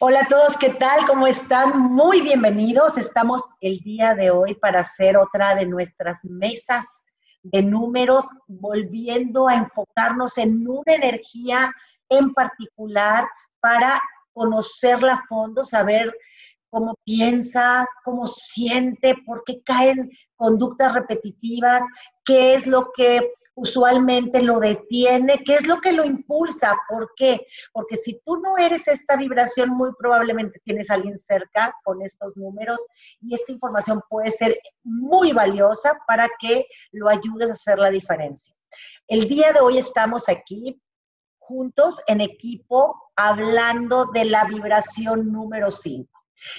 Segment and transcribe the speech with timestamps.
[0.00, 1.06] Hola a todos, ¿qué tal?
[1.06, 1.78] ¿Cómo están?
[1.78, 2.98] Muy bienvenidos.
[2.98, 7.04] Estamos el día de hoy para hacer otra de nuestras mesas
[7.44, 11.72] de números, volviendo a enfocarnos en una energía
[12.08, 13.24] en particular
[13.60, 16.12] para conocerla a fondo, saber
[16.70, 21.84] cómo piensa, cómo siente, por qué caen conductas repetitivas,
[22.24, 27.46] qué es lo que usualmente lo detiene, qué es lo que lo impulsa, ¿por qué?
[27.72, 32.36] Porque si tú no eres esta vibración, muy probablemente tienes a alguien cerca con estos
[32.36, 32.78] números
[33.20, 38.54] y esta información puede ser muy valiosa para que lo ayudes a hacer la diferencia.
[39.06, 40.80] El día de hoy estamos aquí
[41.38, 46.10] juntos en equipo hablando de la vibración número 5.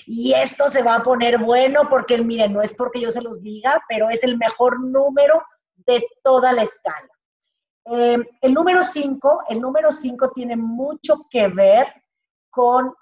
[0.05, 3.41] Y esto se va a poner bueno porque, miren, no es porque yo se los
[3.41, 5.41] diga, pero es el mejor número
[5.85, 7.09] de toda la escala.
[7.85, 11.87] Eh, el número 5, el número 5 tiene mucho que ver
[12.49, 12.93] con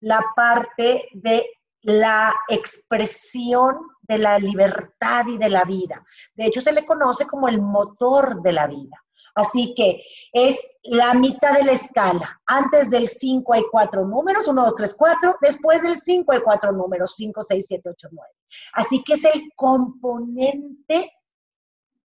[0.00, 1.48] la parte de
[1.82, 6.04] la expresión de la libertad y de la vida.
[6.34, 9.02] De hecho, se le conoce como el motor de la vida.
[9.34, 12.40] Así que es la mitad de la escala.
[12.46, 15.36] Antes del 5 hay cuatro números, 1, 2, 3, 4.
[15.40, 18.30] Después del 5 hay cuatro números, 5, 6, 7, 8, 9.
[18.74, 21.12] Así que es el componente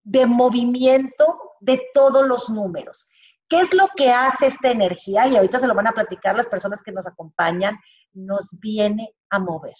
[0.08, 3.06] de movimiento de todos los números.
[3.46, 5.26] ¿Qué es lo que hace esta energía?
[5.26, 7.78] Y ahorita se lo van a platicar las personas que nos acompañan.
[8.14, 9.74] Nos viene a mover.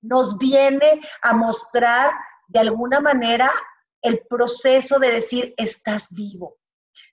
[0.00, 2.12] Nos viene a mostrar
[2.48, 3.52] de alguna manera
[4.00, 6.56] el proceso de decir, estás vivo,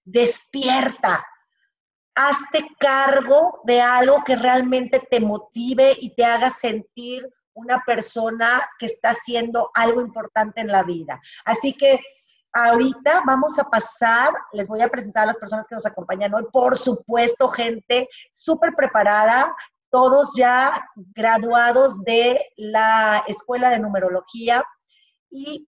[0.04, 1.26] despierta,
[2.16, 8.86] hazte cargo de algo que realmente te motive y te haga sentir una persona que
[8.86, 11.22] está haciendo algo importante en la vida.
[11.46, 12.00] Así que
[12.54, 16.46] ahorita vamos a pasar, les voy a presentar a las personas que nos acompañan hoy,
[16.52, 19.56] por supuesto, gente súper preparada,
[19.90, 24.64] todos ya graduados de la Escuela de Numerología
[25.30, 25.68] y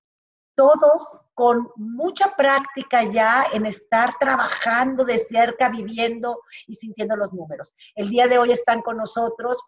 [0.56, 7.74] todos con mucha práctica ya en estar trabajando de cerca, viviendo y sintiendo los números.
[7.96, 9.60] El día de hoy están con nosotros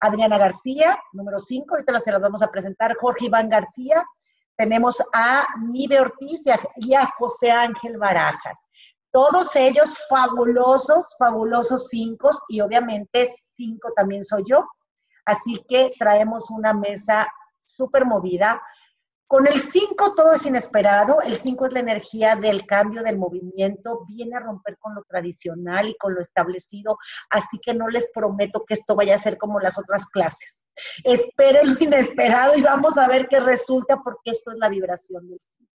[0.00, 4.04] Adriana García, número 5, ahorita se las vamos a presentar, Jorge Iván García,
[4.56, 6.44] tenemos a Nive Ortiz
[6.76, 8.66] y a, José Ángel Barajas.
[9.10, 14.64] Todos ellos fabulosos, fabulosos cinco y obviamente cinco también soy yo.
[15.24, 17.30] Así que traemos una mesa
[17.60, 18.60] súper movida
[19.32, 24.04] con el 5 todo es inesperado, el 5 es la energía del cambio, del movimiento,
[24.06, 26.98] viene a romper con lo tradicional y con lo establecido,
[27.30, 30.64] así que no les prometo que esto vaya a ser como las otras clases.
[31.02, 35.40] Esperen lo inesperado y vamos a ver qué resulta porque esto es la vibración del
[35.40, 35.70] 5.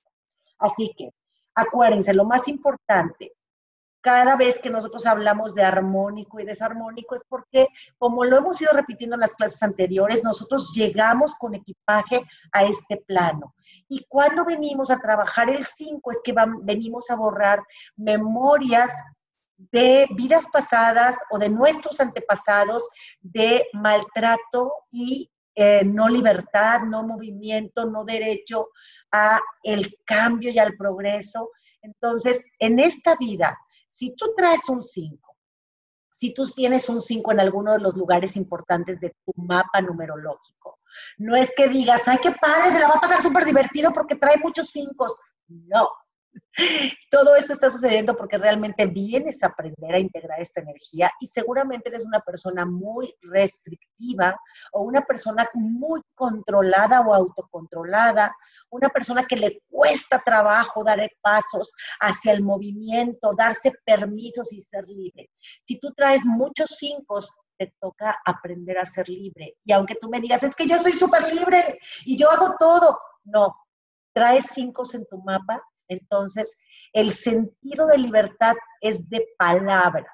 [0.60, 1.12] Así que
[1.54, 3.38] acuérdense, lo más importante,
[4.06, 8.72] cada vez que nosotros hablamos de armónico y desarmónico es porque, como lo hemos ido
[8.72, 12.22] repitiendo en las clases anteriores, nosotros llegamos con equipaje
[12.52, 13.56] a este plano.
[13.90, 17.64] Y cuando venimos a trabajar el 5 es que venimos a borrar
[17.96, 18.94] memorias
[19.58, 22.88] de vidas pasadas o de nuestros antepasados
[23.22, 28.68] de maltrato y eh, no libertad, no movimiento, no derecho
[29.12, 31.50] a el cambio y al progreso.
[31.82, 33.58] Entonces, en esta vida
[33.96, 35.38] si tú traes un 5,
[36.12, 40.80] si tú tienes un 5 en alguno de los lugares importantes de tu mapa numerológico,
[41.18, 44.16] no es que digas, ay, qué padre, se la va a pasar súper divertido porque
[44.16, 45.08] trae muchos 5.
[45.48, 45.88] No,
[47.10, 51.90] todo esto está sucediendo porque realmente vienes a aprender a integrar esta energía y seguramente
[51.90, 54.40] eres una persona muy restrictiva
[54.72, 58.36] o una persona muy controlada o autocontrolada,
[58.70, 64.88] una persona que le cuesta trabajo dar pasos hacia el movimiento, darse permisos y ser
[64.88, 65.30] libre.
[65.62, 67.20] Si tú traes muchos cinco,
[67.58, 69.58] te toca aprender a ser libre.
[69.64, 72.98] Y aunque tú me digas, es que yo soy súper libre y yo hago todo,
[73.24, 73.56] no,
[74.14, 76.58] traes cinco en tu mapa entonces,
[76.94, 80.08] el sentido de libertad es de palabra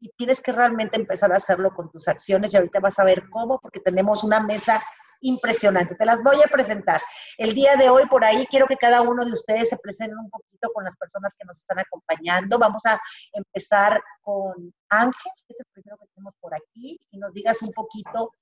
[0.00, 3.28] y tienes que realmente empezar a hacerlo con tus acciones y ahorita vas a ver
[3.30, 4.82] cómo, porque tenemos una mesa
[5.20, 5.94] impresionante.
[5.94, 7.00] Te las voy a presentar.
[7.38, 10.28] El día de hoy, por ahí, quiero que cada uno de ustedes se presenten un
[10.28, 12.58] poquito con las personas que nos están acompañando.
[12.58, 13.00] Vamos a
[13.32, 17.72] empezar con Ángel, que es el primero que tenemos por aquí, y nos digas un
[17.72, 18.32] poquito,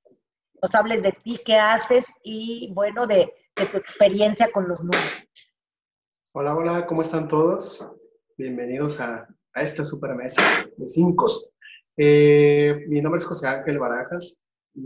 [0.60, 5.51] nos hables de ti, qué haces y, bueno, de, de tu experiencia con los números.
[6.34, 7.86] Hola, hola, ¿cómo están todos?
[8.38, 10.40] Bienvenidos a, esta super mesa
[10.78, 11.26] de cinco.
[11.94, 14.42] Eh, mi nombre es José Ángel Barajas
[14.74, 14.80] y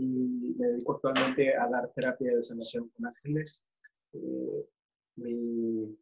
[0.57, 3.65] me dedico actualmente a dar terapia de sanación con ángeles.
[4.11, 4.65] Eh,
[5.15, 5.97] mi,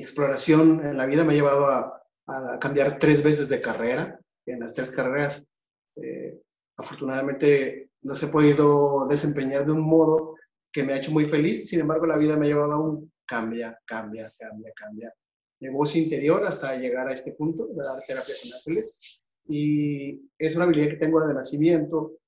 [0.00, 4.18] exploración en la vida me ha llevado a, cambiar tres veces de carrera.
[4.46, 5.46] En las tres carreras
[5.94, 6.40] eh,
[6.76, 10.34] afortunadamente los he podido desempeñar de un modo
[10.72, 13.11] que me ha hecho muy feliz, sin embargo la vida me ha llevado a un
[13.32, 15.14] cambia, cambia, cambia, cambia.
[15.60, 19.26] Mi voz interior hasta llegar a este punto de dar terapia con ángeles.
[19.48, 22.18] Y es una habilidad que tengo de nacimiento.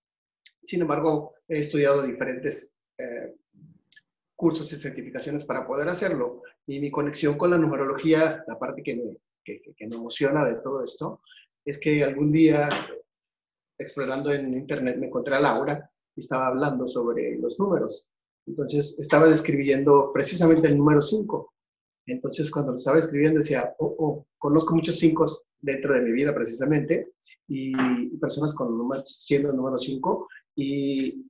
[0.62, 3.34] Sin embargo, he estudiado diferentes eh,
[4.34, 6.42] cursos y certificaciones para poder hacerlo.
[6.66, 10.54] Y mi conexión con la numerología, la parte que me, que, que me emociona de
[10.62, 11.20] todo esto,
[11.66, 12.68] es que algún día,
[13.78, 18.08] explorando en internet, me encontré a Laura y estaba hablando sobre los números.
[18.46, 21.52] Entonces estaba describiendo precisamente el número 5.
[22.06, 25.25] Entonces cuando lo estaba escribiendo decía, oh, oh, conozco muchos 5
[25.61, 27.12] dentro de mi vida precisamente
[27.49, 27.75] y,
[28.19, 28.69] personas con
[29.05, 31.26] siendo el número 5 y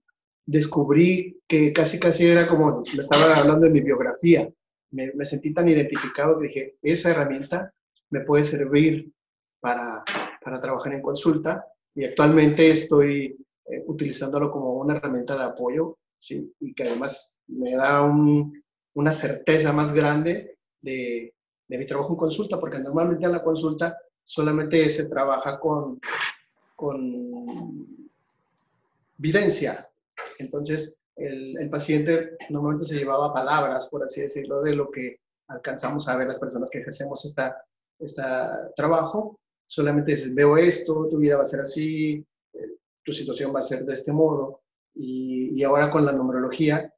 [0.46, 4.48] descubrí que casi casi era como me estaba hablando de mi biografía.
[4.90, 7.72] Me, me sentí tan identificado que dije, esa herramienta
[8.10, 9.12] me puede servir
[9.60, 10.04] para,
[10.42, 11.64] para trabajar en consulta
[11.94, 13.36] y actualmente estoy
[13.66, 16.52] eh, utilizándolo como una herramienta de apoyo ¿sí?
[16.60, 21.34] y que además me da una certeza más grande de,
[21.68, 26.00] de, mi trabajo en consulta, porque normalmente en la consulta solamente se trabaja con,
[26.76, 28.10] con
[29.18, 29.88] videncia.
[30.38, 36.08] Entonces, el, el, paciente normalmente se llevaba palabras, por así decirlo, de lo que alcanzamos
[36.08, 37.42] a ver las personas que ejercemos este
[37.98, 39.38] esta trabajo.
[39.66, 43.62] Solamente dices, veo esto, tu vida va a ser así, eh, tu situación va a
[43.62, 44.63] ser de este modo
[44.94, 46.92] y, ahora con la numerología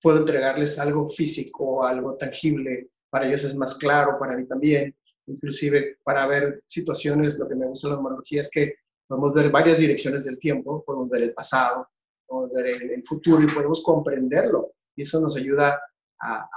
[0.00, 4.94] puedo entregarles algo físico, algo tangible, para ellos es más claro, para mí también,
[5.26, 8.74] inclusive para ver situaciones, lo que me gusta de la numerología es que
[9.06, 11.88] podemos ver varias direcciones del tiempo, podemos ver el pasado,
[12.26, 14.72] podemos ver el, futuro y podemos comprenderlo.
[14.94, 15.80] Y eso nos ayuda
[16.20, 16.48] a,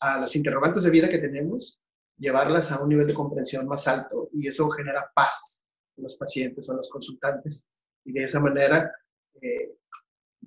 [0.00, 1.80] a, las interrogantes de vida que tenemos,
[2.16, 5.62] llevarlas a un nivel de comprensión más alto y eso genera paz
[5.96, 7.68] en los pacientes o en los consultantes.
[8.04, 8.90] Y de esa manera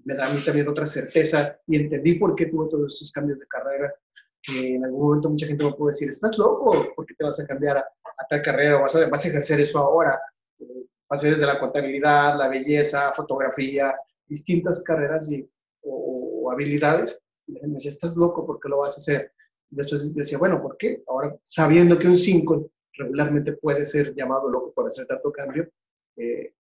[0.04, 3.40] me da a mí también otra certeza y entendí por qué tuve todos esos cambios
[3.40, 3.94] de carrera,
[4.42, 6.94] que en algún momento mucha gente me puede decir, ¿estás loco?
[6.96, 7.86] ¿Por qué te vas a cambiar a,
[8.30, 8.80] tal carrera?
[8.80, 10.20] ¿Vas a, ¿Vas a ejercer eso ahora?
[11.08, 13.94] Pasé desde la contabilidad, la belleza, fotografía,
[14.26, 15.48] distintas carreras y,
[15.84, 17.22] o, habilidades.
[17.48, 18.46] Y me decía, ¿estás loco?
[18.46, 19.34] ¿Por qué lo vas a hacer?
[19.70, 21.04] Después decía, bueno, ¿por qué?
[21.08, 25.70] Ahora, sabiendo que un 5 regularmente puede ser llamado loco por hacer tanto cambio,
[26.18, 26.54] eh,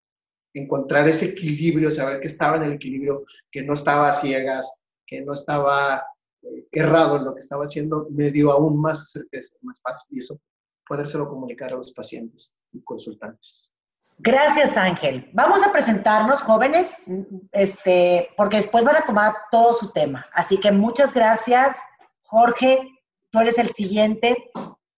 [0.53, 5.21] encontrar ese equilibrio, saber que estaba en el equilibrio, que no estaba a ciegas, que
[5.21, 6.03] no estaba
[6.42, 10.19] eh, errado en lo que estaba haciendo, me dio aún más certeza, más paz y
[10.19, 10.39] eso
[10.88, 13.74] podérselo comunicar a los pacientes y consultantes.
[14.18, 15.30] Gracias, Ángel.
[15.33, 16.89] Vamos a presentarnos, jóvenes,
[17.51, 20.27] este, porque después van a tomar todo su tema.
[20.33, 21.75] Así que muchas gracias.
[22.24, 22.88] Jorge,
[23.30, 24.51] tú eres el siguiente.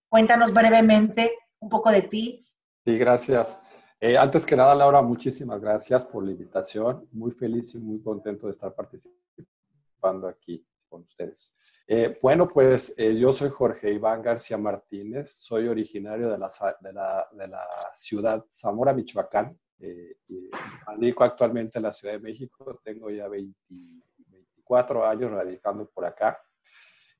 [0.09, 2.45] Cuéntanos brevemente un poco de ti.
[2.85, 3.57] Sí, gracias.
[4.05, 7.07] Eh, antes que nada, Laura, muchísimas gracias por la invitación.
[7.13, 11.55] Muy feliz y muy contento de estar participando aquí con ustedes.
[11.87, 16.51] Eh, bueno, pues eh, yo soy Jorge Iván García Martínez, soy originario de la,
[16.81, 17.65] de la, de la
[17.95, 19.57] ciudad Zamora, Michoacán.
[19.79, 20.49] y
[20.85, 26.37] radico actualmente en la Ciudad de México, tengo ya 24 años radicando por acá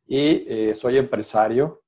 [0.06, 1.83] y soy empresario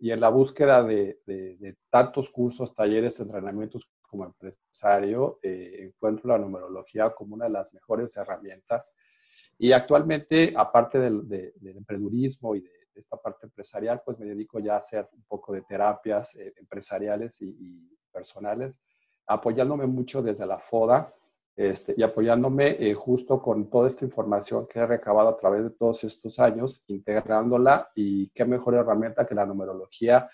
[0.00, 6.38] y en la búsqueda de, de, tantos cursos, talleres, entrenamientos como empresario, eh, encuentro la
[6.38, 8.94] numerología como una de las mejores herramientas.
[9.58, 14.74] Y actualmente, aparte del, del emprendurismo y de, esta parte empresarial, pues me dedico ya
[14.74, 18.80] a hacer un poco de terapias eh, empresariales y, personales,
[19.26, 21.14] apoyándome mucho desde la FODA
[21.58, 25.70] este, y apoyándome eh, justo con toda esta información que he recabado a través de
[25.70, 30.28] todos estos años, integrándola y qué mejor herramienta que la numerología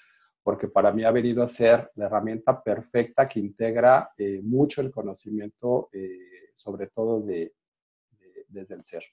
[0.45, 4.93] porque para mí ha venido a ser la herramienta perfecta que integra eh, mucho el
[4.93, 7.55] conocimiento, eh, sobre todo de,
[8.49, 9.05] desde el ser.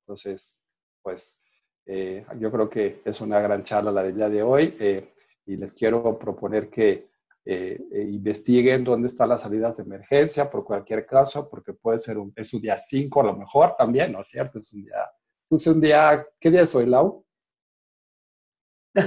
[0.00, 0.58] Entonces,
[1.02, 1.38] pues
[1.84, 5.04] eh, yo creo que es una gran charla la del día de hoy
[5.44, 7.08] y les quiero proponer que
[7.50, 12.52] investiguen dónde están las salidas de emergencia por cualquier caso, porque puede ser un, es
[12.52, 14.58] un día 5 a lo mejor también, ¿no es cierto?
[14.58, 15.10] Es un día,
[15.50, 17.24] es un día, ¿qué día es hoy, Lau?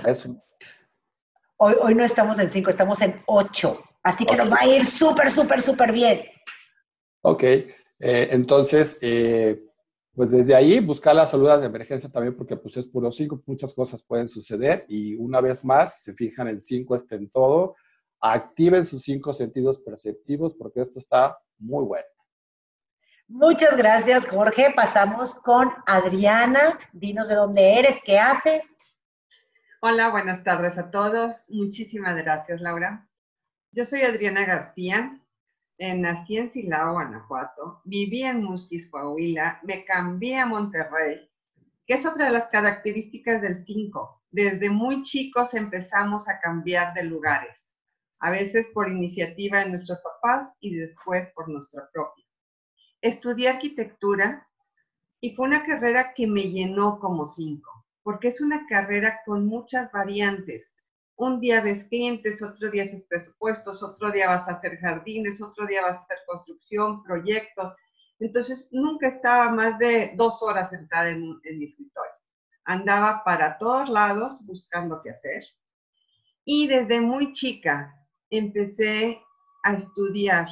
[0.06, 0.42] Es un,
[1.64, 3.84] Hoy, no estamos en 5, estamos en 8.
[4.02, 6.22] Así que nos va a ir súper, súper, súper bien.
[7.22, 7.68] Ok, eh,
[8.00, 9.64] entonces, eh,
[10.16, 13.76] pues desde ahí buscar las saludas de emergencia también porque pues es puro 5, muchas
[13.76, 17.76] cosas pueden suceder y una vez más, se fijan, el 5 está en todo,
[18.22, 22.06] activen sus cinco sentidos perceptivos porque esto está muy bueno.
[23.28, 24.74] Muchas gracias, Jorge.
[24.75, 26.78] Pasamos con Adriana.
[26.92, 28.75] Dinos de dónde eres, qué haces.
[29.82, 31.46] Hola, buenas tardes a todos.
[31.50, 33.10] Muchísimas gracias, Laura.
[33.72, 35.18] Yo soy Adriana García.
[35.80, 41.28] nací en Silao, Guanajuato, viví en Musquis, Coahuila, me cambié a Monterrey,
[41.88, 44.24] que es otra de las características del 5.
[44.30, 47.71] Desde muy chicos empezamos a cambiar de lugares,
[48.22, 52.25] a veces por iniciativa de nuestros papás y después por nuestra propia.
[53.01, 54.48] Estudié arquitectura
[55.20, 59.92] y fue una carrera que me llenó como 5, porque es una carrera con muchas
[59.92, 60.74] variantes
[61.22, 65.68] un día ves clientes, otro día haces presupuestos, otro día vas a hacer jardines, otro
[65.68, 67.75] día vas a hacer construcción, proyectos.
[68.20, 72.12] Entonces, nunca estaba más de dos horas sentada en, mi escritorio.
[72.66, 75.44] Andaba para todos lados buscando qué hacer.
[76.44, 77.96] Y desde muy chica
[78.32, 79.22] empecé
[79.64, 80.48] a estudiar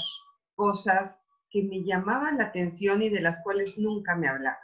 [0.56, 4.60] cosas que me llamaban la atención y de las cuales nunca me hablaba.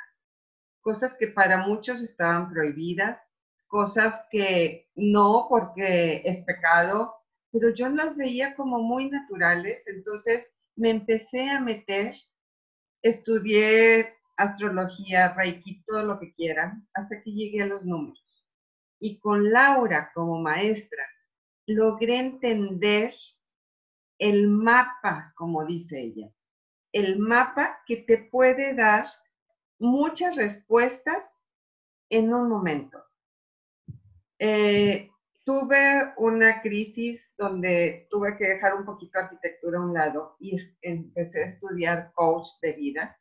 [0.81, 3.19] Cosas que para muchos estaban prohibidas,
[3.65, 7.15] cosas que no porque es pecado,
[7.51, 12.13] pero yo las veía como muy naturales, entonces me empecé a meter,
[13.01, 18.45] estudié astrología, reiki, todo lo que quieran, hasta que llegué a los números.
[18.99, 21.03] Y con Laura como maestra,
[21.67, 23.13] logré entender
[24.17, 26.31] el mapa, como dice ella,
[26.91, 29.05] el mapa que te puede dar
[29.79, 31.37] muchas respuestas
[32.09, 33.03] en un momento.
[34.39, 35.09] Eh,
[35.43, 41.43] tuve una crisis donde tuve que dejar un poquito arquitectura a un lado y empecé
[41.43, 43.19] a estudiar coach de vida.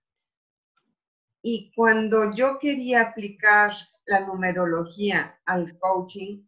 [1.43, 3.73] Y cuando yo quería aplicar
[4.07, 6.43] la numerología al coaching,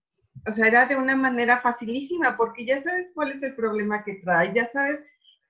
[0.46, 4.16] o sea, era de una manera facilísima porque ya sabes cuál es el problema que
[4.16, 5.00] trae, ya sabes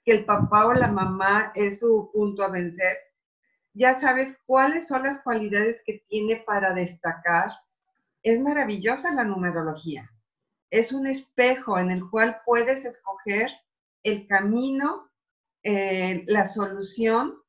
[0.04, 2.96] que el papá o la mamá es su punto a vencer,
[3.74, 7.50] ya sabes cuáles son las cualidades que tiene para destacar
[8.26, 10.10] es maravillosa la numerología.
[10.70, 13.48] Es un espejo en el cual puedes escoger
[14.02, 15.12] el camino,
[15.62, 17.40] eh, la solución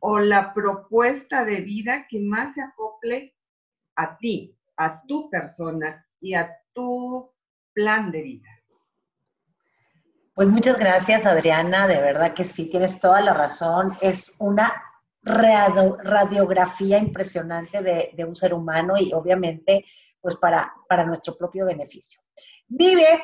[0.00, 3.34] o la propuesta de vida que más se acople
[3.96, 7.32] a ti, a tu persona y a tu
[7.72, 8.48] plan de vida.
[10.34, 11.86] Pues muchas gracias, Adriana.
[11.86, 13.96] De verdad que sí, tienes toda la razón.
[14.00, 14.72] Es una
[15.22, 19.84] radiografía impresionante de, de, un ser humano y obviamente
[20.20, 22.20] pues para, para nuestro propio beneficio.
[22.68, 23.22] Nive,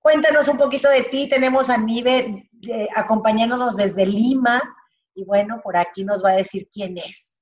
[0.00, 1.28] cuéntanos un poquito de ti.
[1.28, 4.60] Tenemos a Nive eh, acompañándonos desde Lima
[5.14, 7.40] y bueno, por aquí nos va a decir quién es.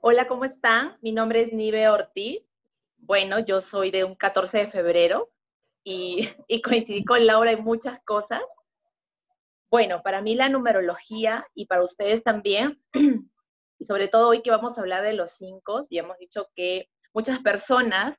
[0.00, 0.96] Hola, ¿cómo están?
[1.02, 2.47] Mi nombre es Nive Ortiz.
[3.08, 5.30] Bueno, yo soy de un 14 de febrero
[5.82, 8.42] y, y coincidí con Laura en muchas cosas.
[9.70, 12.78] Bueno, para mí la numerología y para ustedes también,
[13.78, 16.90] y sobre todo hoy que vamos a hablar de los cinco, y hemos dicho que
[17.14, 18.14] muchas personas,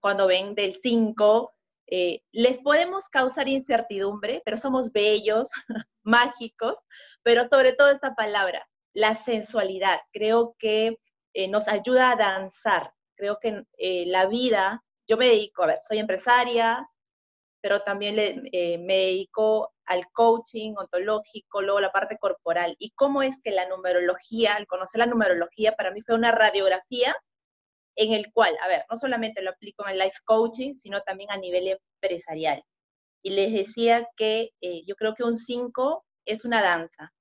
[0.00, 1.52] cuando ven del 5,
[1.88, 5.48] eh, les podemos causar incertidumbre, pero somos bellos,
[6.04, 6.76] mágicos,
[7.24, 8.64] pero sobre todo esta palabra,
[8.94, 10.98] la sensualidad, creo que
[11.34, 12.92] eh, nos ayuda a danzar.
[13.18, 16.88] Creo que eh, la vida, yo me dedico, a ver, soy empresaria,
[17.60, 22.76] pero también me dedico al coaching ontológico, luego la parte corporal.
[22.78, 27.16] ¿Y cómo es que la numerología, al conocer la numerología, para mí fue una radiografía
[27.98, 31.32] en el cual, a ver, no solamente lo aplico en el life coaching, sino también
[31.32, 32.62] a nivel empresarial.
[33.24, 37.12] Y les decía que eh, yo creo que un 5 es una danza,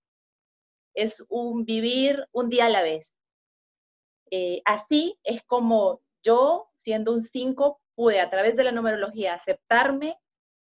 [0.93, 3.11] es un vivir un día a la vez.
[4.31, 10.17] Eh, así es como yo, siendo un 5, pude a través de la numerología aceptarme,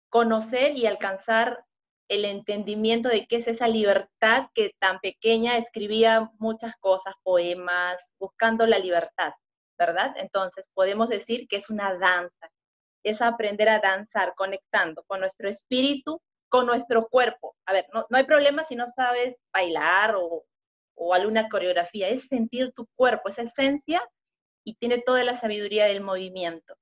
[0.09, 1.65] conocer y alcanzar
[2.09, 8.65] el entendimiento de qué es esa libertad que tan pequeña escribía muchas cosas, poemas, buscando
[8.67, 9.33] la libertad.
[9.77, 10.13] ¿verdad?
[10.17, 12.51] Entonces podemos decir que es una danza,
[13.03, 17.55] es aprender a danzar conectando con nuestro espíritu, con nuestro cuerpo.
[17.65, 20.43] A ver, no, hay problema si no sabes bailar o,
[20.95, 24.01] o alguna coreografía, es sentir tu cuerpo, esa esencia
[24.63, 26.75] y tiene toda la sabiduría del movimiento.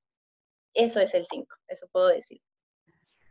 [0.73, 2.41] Eso es el 5, eso puedo decir.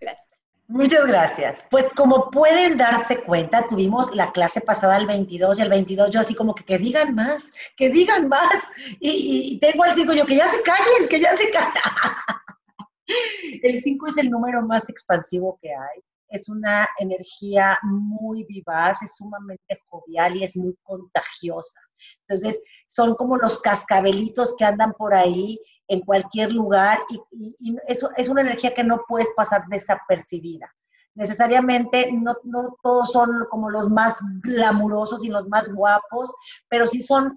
[0.00, 0.30] Gracias.
[0.70, 1.64] Muchas gracias.
[1.68, 6.20] Pues como pueden darse cuenta, tuvimos la clase pasada el 22 y el 22 yo
[6.20, 8.68] así como que, que digan más, que digan más.
[9.00, 11.72] Y, tengo al 5 yo, que ya se callen, que ya se callen.
[13.64, 16.00] El 5 es el número más expansivo que hay.
[16.30, 21.80] Es una energía muy vivaz, es sumamente jovial y es muy contagiosa.
[22.26, 28.28] Entonces, son como los cascabelitos que andan por ahí en cualquier lugar y, eso es
[28.28, 30.72] una energía que no puedes pasar desapercibida.
[31.14, 36.32] Necesariamente no, no, todos son como los más glamurosos y los más guapos,
[36.68, 37.36] pero sí son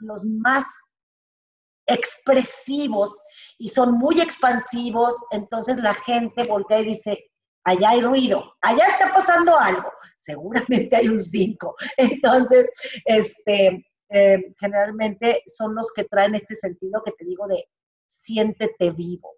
[0.00, 0.66] los más
[1.86, 3.22] expresivos
[3.58, 7.30] y son muy expansivos, entonces la gente voltea y dice,
[7.64, 11.76] allá hay ruido, allá está pasando algo, seguramente hay un 5.
[11.96, 12.70] Entonces,
[13.04, 17.64] este, eh, generalmente son los que traen este sentido que te digo de
[18.06, 19.36] siéntete vivo.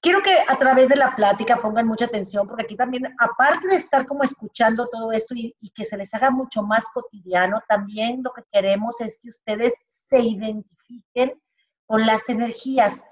[0.00, 3.76] Quiero que a través de la plática pongan mucha atención, porque aquí también, aparte de
[3.76, 8.22] estar como escuchando todo esto y, y que se les haga mucho más cotidiano, también
[8.22, 11.40] lo que queremos es que ustedes se identifiquen
[11.86, 13.02] con las energías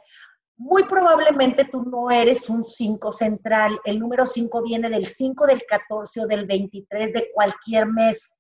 [0.63, 3.81] muy probablemente tú no eres un 5 central.
[3.85, 8.33] El número 5 viene del 5, del 14 o del 23 de cualquier mes.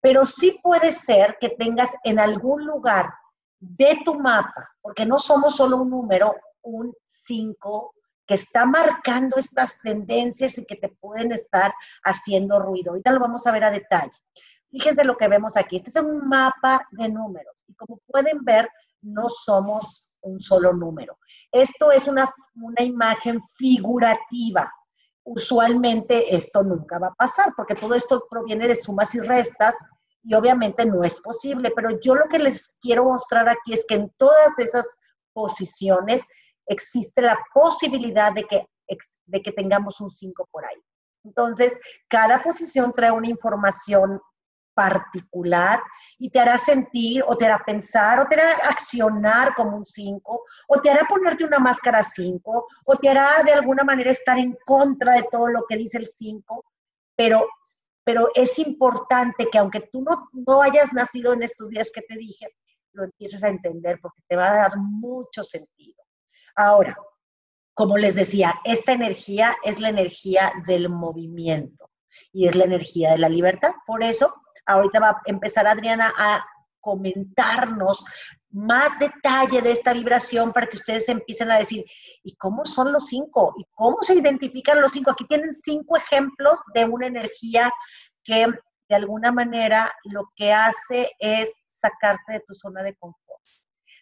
[0.00, 3.08] Pero sí puede ser que tengas en algún lugar
[3.58, 7.94] de tu mapa, porque no somos solo un número, un 5
[8.26, 11.72] que está marcando estas tendencias y que te pueden estar
[12.04, 12.90] haciendo ruido.
[12.90, 14.12] Ahorita lo vamos a ver a detalle.
[14.70, 15.76] Fíjense lo que vemos aquí.
[15.76, 18.68] Este es un mapa de números y como pueden ver,
[19.00, 21.18] no somos un solo número.
[21.54, 22.28] Esto es una,
[22.80, 24.72] imagen figurativa.
[25.22, 29.76] Usualmente esto nunca va a pasar porque todo esto proviene de sumas y restas
[30.24, 33.94] y obviamente no es posible, pero yo lo que les quiero mostrar aquí es que
[33.94, 34.96] en todas esas
[35.32, 36.26] posiciones
[36.66, 38.66] existe la posibilidad de que,
[39.26, 40.82] de que tengamos un 5 por ahí.
[41.22, 44.20] Entonces, cada posición trae una información
[44.74, 45.80] particular
[46.18, 50.44] y te hará sentir o te hará pensar o te hará accionar como un 5
[50.68, 54.56] o te hará ponerte una máscara 5 o te hará de alguna manera estar en
[54.64, 56.64] contra de todo lo que dice el 5,
[57.16, 57.48] pero,
[58.04, 62.16] pero es importante que aunque tú no, no hayas nacido en estos días que te
[62.16, 62.48] dije,
[62.92, 66.02] lo empieces a entender porque te va a dar mucho sentido.
[66.56, 66.96] Ahora,
[67.74, 71.90] como les decía, esta energía es la energía del movimiento
[72.32, 73.72] y es la energía de la libertad.
[73.84, 74.32] Por eso
[74.66, 76.44] Ahorita va a empezar Adriana a
[76.80, 78.04] comentarnos
[78.50, 81.84] más detalle de esta vibración para que ustedes empiecen a decir,
[82.22, 83.54] ¿y cómo son los cinco?
[83.58, 85.10] ¿Y cómo se identifican los cinco?
[85.10, 87.72] Aquí tienen cinco ejemplos de una energía
[88.22, 88.46] que
[88.88, 93.24] de alguna manera lo que hace es sacarte de tu zona de confort.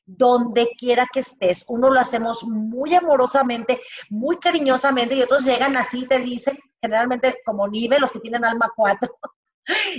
[0.05, 6.07] Donde quiera que estés, uno lo hacemos muy amorosamente, muy cariñosamente, y otros llegan así,
[6.07, 9.17] te dicen, generalmente como nivel, los que tienen alma cuatro,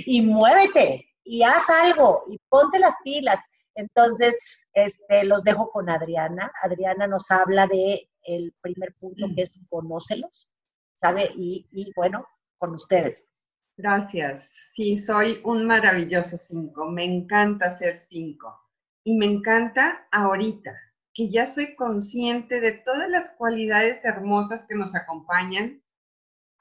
[0.06, 3.40] y muévete y haz algo y ponte las pilas.
[3.74, 4.38] Entonces,
[4.72, 6.52] este, los dejo con Adriana.
[6.62, 10.50] Adriana nos habla de el primer punto que es conócelos,
[10.92, 11.30] ¿sabe?
[11.36, 12.26] Y, y bueno,
[12.58, 13.28] con ustedes.
[13.76, 14.52] Gracias.
[14.74, 16.86] Sí, soy un maravilloso cinco.
[16.86, 18.60] Me encanta ser cinco.
[19.04, 20.74] Y me encanta ahorita,
[21.12, 25.83] que ya soy consciente de todas las cualidades hermosas que nos acompañan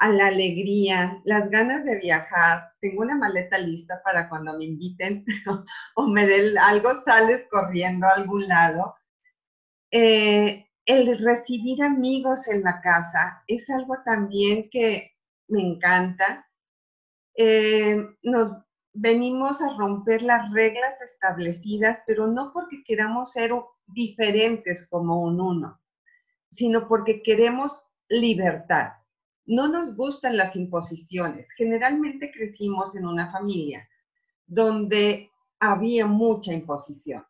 [0.04, 2.74] a la alegría, las ganas de viajar.
[2.82, 5.24] Tengo una maleta lista para cuando me inviten
[5.96, 8.96] o me den algo, sales corriendo a algún lado.
[9.92, 15.14] Eh, el recibir amigos en la casa es algo también que
[15.48, 16.50] me encanta.
[17.38, 18.58] Eh, nos
[18.92, 23.52] venimos a romper las reglas establecidas, pero no porque queramos ser
[23.88, 25.80] diferentes como un uno,
[26.52, 28.96] sino porque queremos libertad
[29.46, 31.48] no nos gustan las imposiciones.
[31.58, 33.88] Generalmente crecimos en una familia
[34.46, 35.30] donde
[35.60, 37.26] había mucha imposición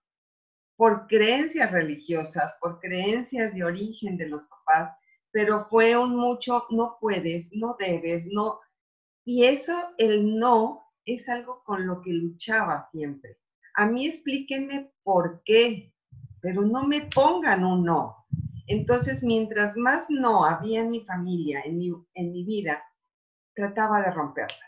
[0.75, 4.95] por creencias religiosas, por creencias de origen de los papás,
[5.31, 8.59] pero fue un mucho no puedes, no debes, no.
[9.25, 13.37] Y eso, el no, es algo con lo que luchaba siempre.
[13.75, 15.93] A mí explíquenme por qué,
[16.41, 18.22] pero no me pongan un no.
[18.67, 22.83] Entonces, mientras más no había en mi familia, en mi, en mi vida,
[23.53, 24.59] trataba de romperlas.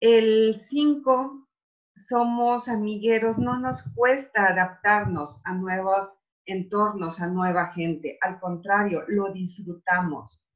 [0.00, 1.48] El 5,
[1.96, 8.18] somos amigueros, no nos cuesta adaptarnos a nuevos entornos, a nueva gente.
[8.20, 10.46] Al contrario, lo disfrutamos.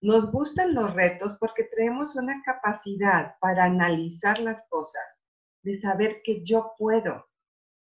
[0.00, 5.02] Nos gustan los retos porque tenemos una capacidad para analizar las cosas,
[5.62, 7.26] de saber que yo puedo.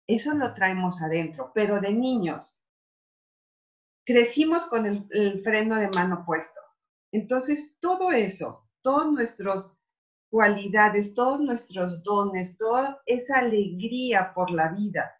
[0.07, 2.62] Eso lo traemos adentro, pero de niños
[4.05, 6.59] crecimos con el, freno de mano puesto.
[7.11, 9.73] Entonces, todo eso, todas nuestras
[10.29, 15.13] cualidades, todos nuestros dones, toda esa alegría por la vida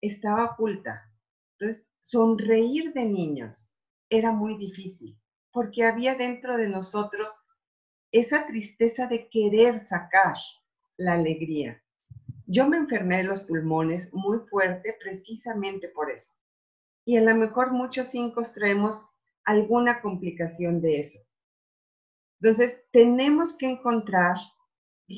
[0.00, 1.10] estaba oculta.
[1.58, 3.70] Entonces, sonreír de niños
[4.10, 5.18] era muy difícil
[5.50, 7.34] porque había dentro de nosotros
[8.12, 10.36] esa tristeza de querer sacar
[10.98, 11.82] la alegría.
[12.46, 16.34] Yo me enfermé de los pulmones muy fuerte precisamente por eso
[17.06, 19.08] y a lo mejor muchos cinco traemos
[19.44, 21.20] alguna complicación de eso.
[22.40, 24.36] Entonces, tenemos que encontrar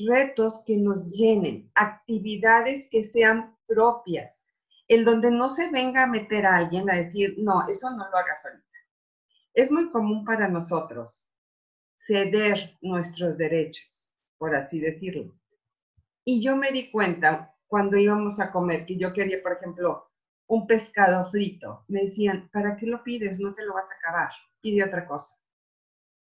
[0.06, 4.40] retos que nos llenen, actividades que sean propias,
[4.86, 8.16] en donde no se venga a meter a alguien a decir, no, eso no lo
[8.16, 8.64] hagas ahorita.
[9.54, 11.26] es muy común para nosotros
[12.06, 15.34] ceder nuestros derechos, por así decirlo.
[16.24, 20.07] Y yo me di cuenta cuando íbamos a comer que yo quería, por ejemplo,
[20.48, 21.84] un pescado frito.
[21.88, 23.38] Me decían, ¿para qué lo pides?
[23.38, 24.30] No te lo vas a acabar.
[24.60, 25.38] Pide otra cosa.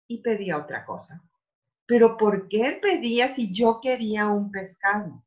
[0.07, 1.23] Y pedía otra cosa.
[1.85, 5.23] Pero ¿por qué pedía si yo quería un pescado?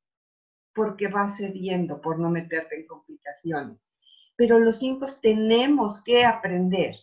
[0.75, 3.89] Porque va cediendo por no meterte en complicaciones.
[4.37, 6.95] Pero los cinco tenemos que aprender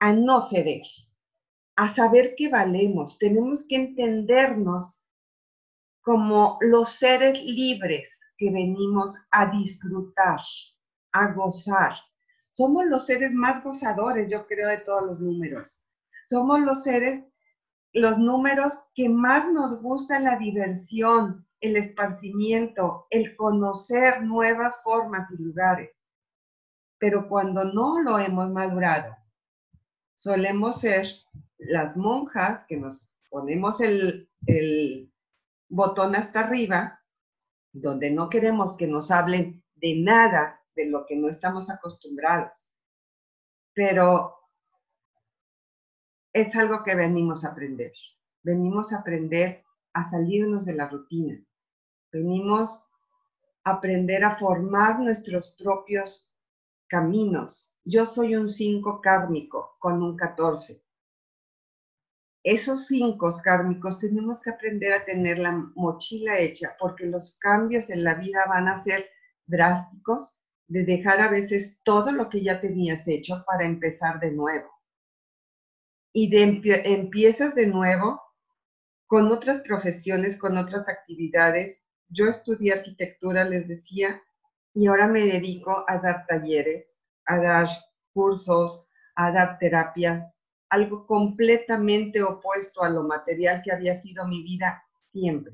[0.00, 0.82] a no ceder,
[1.76, 3.18] a saber que valemos.
[3.18, 4.98] Tenemos que entendernos
[6.00, 10.40] como los seres libres que venimos a disfrutar,
[11.12, 11.94] a gozar.
[12.50, 15.86] Somos los seres más gozadores, yo creo, de todos los números.
[16.24, 17.24] Somos los seres,
[17.92, 25.42] los números que más nos gusta la diversión, el esparcimiento, el conocer nuevas formas y
[25.42, 25.90] lugares.
[26.98, 29.16] Pero cuando no lo hemos madurado,
[30.14, 31.06] solemos ser
[31.58, 35.12] las monjas que nos ponemos el, el
[35.68, 37.01] botón hasta arriba,
[37.72, 42.72] donde no queremos que nos hablen de nada de lo que no estamos acostumbrados.
[43.74, 44.36] Pero
[46.32, 47.92] es algo que venimos a aprender.
[48.42, 51.42] Venimos a aprender a salirnos de la rutina.
[52.10, 52.88] Venimos
[53.64, 56.30] a aprender a formar nuestros propios
[56.88, 57.74] caminos.
[57.84, 60.82] Yo soy un 5 kármico con un 14.
[62.44, 68.02] Esos 5 kármicos tenemos que aprender a tener la mochila hecha porque los cambios en
[68.02, 69.08] la vida van a ser
[69.46, 74.70] drásticos de dejar a veces todo lo que ya tenías hecho para empezar de nuevo
[76.12, 78.20] y de empiezas de nuevo
[79.06, 81.84] con otras profesiones, con otras actividades.
[82.08, 84.22] Yo estudié arquitectura, les decía,
[84.74, 86.94] y ahora me dedico a dar talleres,
[87.26, 87.68] a dar
[88.12, 90.34] cursos, a dar terapias,
[90.72, 95.52] algo completamente opuesto a lo material que había sido mi vida siempre.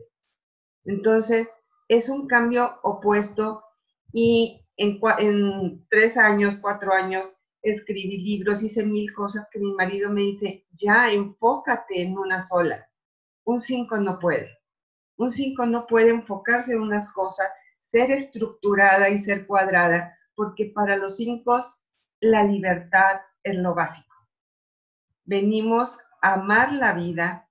[0.85, 1.48] Entonces,
[1.88, 3.64] es un cambio opuesto
[4.12, 7.26] y en, tres años, cuatro años,
[7.62, 12.88] escribí libros, hice mil cosas que mi marido me dice, ya, enfócate en una sola.
[13.42, 14.57] Un cinco no puede.
[15.16, 17.48] Un cinco no puede enfocarse en unas cosas,
[17.81, 21.61] ser estructurada y ser cuadrada, porque para los cinco
[22.20, 24.08] la libertad es lo básico.
[25.29, 27.49] Venimos a amar la vida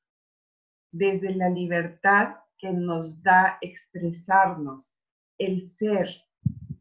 [0.92, 4.92] desde la libertad que nos da expresarnos,
[5.38, 6.10] el ser,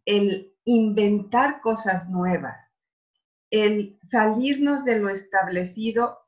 [0.06, 2.56] el inventar cosas nuevas
[3.50, 6.18] el salirnos de lo establecido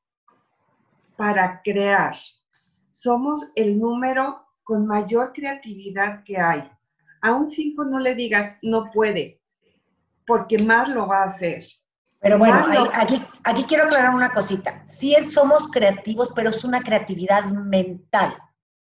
[1.16, 2.16] para crear.
[2.90, 6.70] Somos el número con mayor creatividad que hay.
[7.20, 9.40] A un 5 no le digas no puede,
[10.26, 11.66] porque más lo va a hacer.
[12.20, 12.56] Pero bueno,
[12.92, 14.84] aquí, aquí quiero aclarar una cosita.
[14.86, 18.36] Sí somos creativos, pero es una creatividad mental.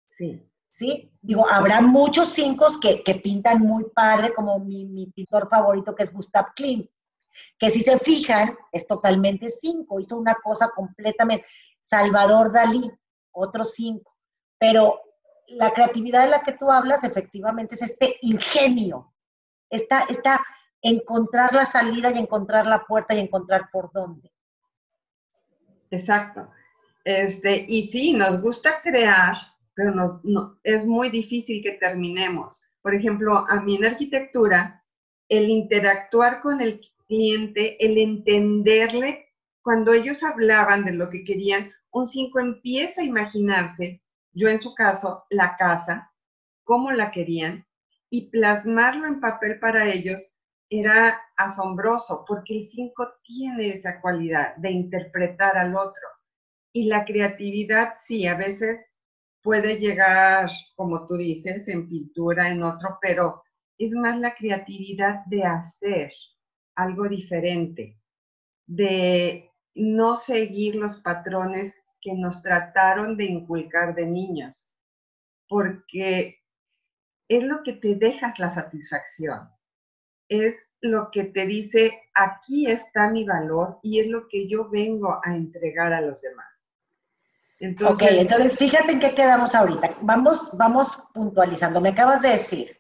[0.07, 0.49] Sí.
[0.71, 1.13] ¿Sí?
[1.23, 6.03] Digo, habrá muchos cinco que, que pintan muy padre, como mi, mi pintor favorito que
[6.03, 6.89] es Gustav Klimt
[7.59, 11.47] que si se fijan, es totalmente cinco, hizo una cosa completamente.
[11.83, 12.91] Salvador Dalí,
[13.33, 14.17] otros cinco.
[14.59, 15.01] Pero
[15.49, 19.13] la creatividad de la que tú hablas, efectivamente, es este ingenio,
[19.69, 20.45] está, está
[20.81, 24.31] encontrar la salida y encontrar la puerta y encontrar por dónde.
[25.95, 26.51] Exacto.
[27.05, 29.37] Este, y sí, nos gusta crear,
[29.75, 32.63] pero no, es muy difícil que terminemos.
[32.83, 34.85] Por ejemplo, a mí en arquitectura,
[35.29, 39.29] el interactuar con el cliente, el entenderle,
[39.63, 44.03] cuando ellos hablaban de lo que querían, un 5 empieza a imaginarse,
[44.33, 46.13] yo en su caso, la casa,
[46.65, 47.67] cómo la querían,
[48.11, 50.34] y plasmarlo en papel para ellos
[50.81, 56.09] era asombroso, porque el 5 tiene esa cualidad de interpretar al otro.
[56.73, 58.85] Y la creatividad, sí, a veces
[59.43, 63.43] puede llegar, como tú dices, en pintura, en otro, pero
[63.79, 66.13] es más la creatividad de hacer,
[66.75, 68.01] algo diferente,
[68.67, 74.73] de no seguir los patrones que nos trataron de inculcar de niños,
[75.49, 76.41] porque
[77.29, 79.49] es lo que te dejas la satisfacción,
[80.29, 85.19] es lo que te dice, aquí está mi valor y es lo que yo vengo
[85.25, 86.47] a entregar a los demás.
[87.59, 89.97] Entonces, ok, entonces fíjate en qué quedamos ahorita.
[90.03, 91.81] Vamos, vamos puntualizando.
[91.81, 92.77] Me acabas de decir,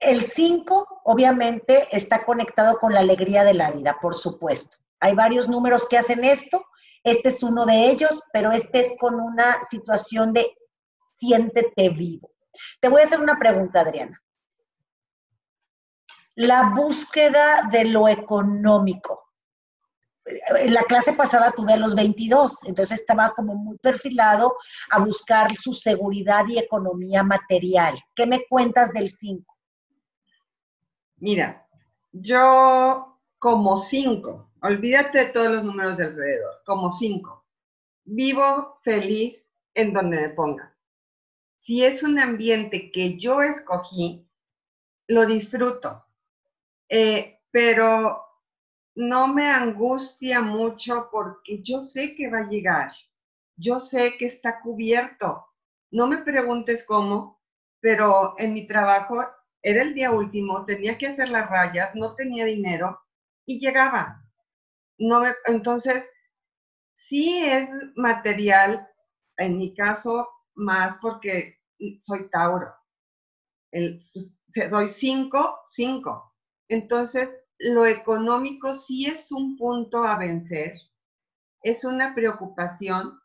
[0.00, 4.76] el 5 obviamente está conectado con la alegría de la vida, por supuesto.
[5.00, 6.66] Hay varios números que hacen esto,
[7.02, 10.46] este es uno de ellos, pero este es con una situación de
[11.14, 12.32] siéntete vivo.
[12.80, 14.20] Te voy a hacer una pregunta, Adriana.
[16.36, 19.26] La búsqueda de lo económico
[20.26, 24.56] en la clase pasada tuve los 22, entonces estaba como muy perfilado
[24.90, 27.98] a buscar su seguridad y economía material.
[28.14, 29.56] ¿Qué me cuentas del 5?
[31.18, 31.66] Mira,
[32.12, 37.44] yo como 5, olvídate de todos los números de alrededor, como 5,
[38.04, 40.76] vivo feliz en donde me ponga.
[41.60, 44.26] Si es un ambiente que yo escogí,
[45.08, 46.05] lo disfruto.
[46.88, 48.22] Eh, pero
[48.96, 52.92] no me angustia mucho porque yo sé que va a llegar,
[53.56, 55.46] yo sé que está cubierto.
[55.90, 57.40] No me preguntes cómo,
[57.80, 59.24] pero en mi trabajo
[59.62, 63.00] era el día último, tenía que hacer las rayas, no tenía dinero
[63.44, 64.22] y llegaba.
[64.98, 66.08] No entonces,
[66.94, 68.88] sí es material,
[69.36, 71.58] en mi caso, más porque
[72.00, 72.74] soy Tauro.
[73.70, 74.00] El,
[74.70, 76.35] soy cinco, cinco.
[76.68, 80.74] Entonces, lo económico sí es un punto a vencer,
[81.62, 83.18] es una preocupación,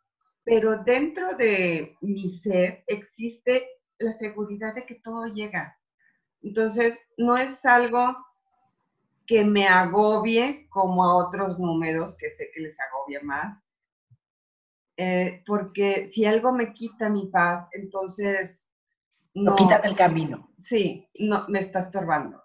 [0.44, 3.68] pero dentro de mi ser existe
[4.00, 5.78] la seguridad de que todo llega.
[6.42, 8.16] Entonces, no es algo
[9.28, 13.64] que me agobie como a otros números que sé que les agobia más,
[14.98, 18.66] eh, porque si algo me quita mi paz, entonces...
[19.34, 20.52] No, quitas el camino.
[20.60, 22.41] Sí, no, me está estorbando.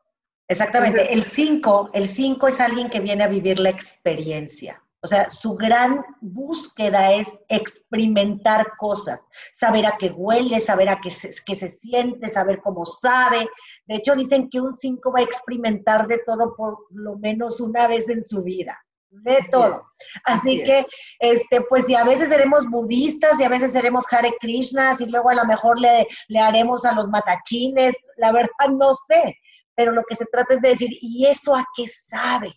[0.49, 1.13] Exactamente.
[1.13, 4.83] el 5, el 5 es alguien que viene a vivir la experiencia.
[5.03, 9.21] O sea, su gran búsqueda es experimentar cosas,
[9.55, 13.47] saber a qué huele, saber a qué se, se siente, saber cómo sabe.
[13.87, 17.87] De hecho, dicen que un 5 va a experimentar de todo por lo menos una
[17.87, 19.83] vez en su vida, de todo.
[20.25, 20.87] Así, que,
[21.21, 25.31] este, pues, y a veces seremos budistas y a veces seremos Hare Krishnas y luego
[25.31, 29.39] a lo mejor le, le haremos a los matachines, la verdad no sé
[29.77, 32.53] pero lo que se trata es de decir, ¿y eso a qué sabe?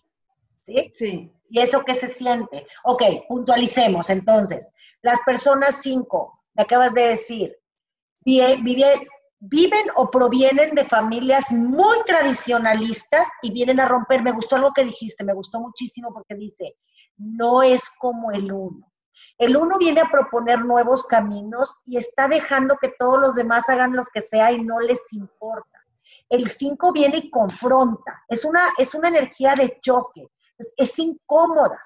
[0.58, 0.90] ¿Sí?
[0.94, 1.32] Sí.
[1.48, 2.66] ¿Y eso qué se siente?
[2.84, 4.72] Ok, puntualicemos entonces.
[5.02, 7.56] Las personas cinco, me acabas de decir,
[8.24, 14.22] viven o provienen de familias muy tradicionalistas y vienen a romper.
[14.22, 16.76] Me gustó algo que dijiste, me gustó muchísimo porque dice,
[17.16, 18.86] no es como el uno.
[19.38, 23.96] El uno viene a proponer nuevos caminos y está dejando que todos los demás hagan
[23.96, 25.79] los que sea y no les importa.
[26.30, 28.24] El 5 viene y confronta.
[28.28, 30.28] Es una, es una energía de choque.
[30.76, 31.78] Es, incómoda.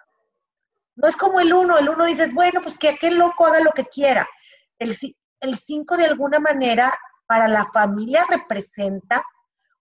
[0.96, 1.78] No es como el 1.
[1.78, 4.28] El 1 dices, bueno, pues que aquel loco haga lo que quiera.
[4.78, 9.24] El 5 de alguna manera para la familia representa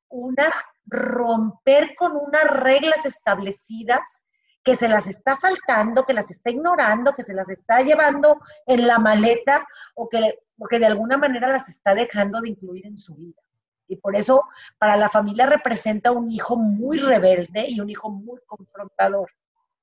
[0.09, 0.51] una
[0.85, 4.21] romper con unas reglas establecidas
[4.63, 8.87] que se las está saltando, que las está ignorando, que se las está llevando en
[8.87, 12.95] la maleta o que, o que de alguna manera las está dejando de incluir en
[12.95, 13.41] su vida.
[13.87, 14.43] Y por eso
[14.77, 19.29] para la familia representa un hijo muy rebelde y un hijo muy confrontador.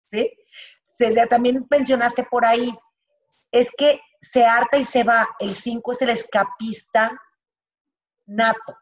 [0.06, 0.32] ¿Sí?
[0.86, 2.76] Se, también mencionaste por ahí,
[3.52, 5.28] es que se harta y se va.
[5.38, 7.18] El 5 es el escapista
[8.26, 8.76] nato.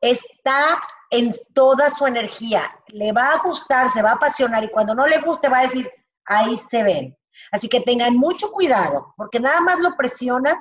[0.00, 2.62] Está en toda su energía.
[2.88, 5.62] Le va a gustar, se va a apasionar y cuando no le guste va a
[5.62, 5.90] decir,
[6.24, 7.18] ahí se ven.
[7.50, 10.56] Así que tengan mucho cuidado, porque nada más lo presionan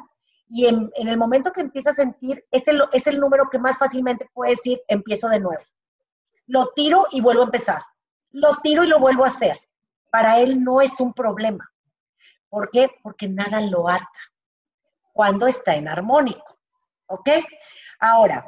[0.49, 3.77] y en, el momento que empieza a sentir, es el, es el número que más
[3.77, 5.61] fácilmente puede decir, empiezo de nuevo.
[6.45, 7.81] Lo tiro y vuelvo a empezar.
[8.31, 9.59] Lo tiro y lo vuelvo a hacer.
[10.09, 11.69] Para él no es un problema.
[12.49, 12.89] ¿Por qué?
[13.03, 14.07] Porque nada lo ata
[15.11, 16.59] cuando está en armónico.
[17.07, 17.29] ¿Ok?
[17.99, 18.45] Ahora,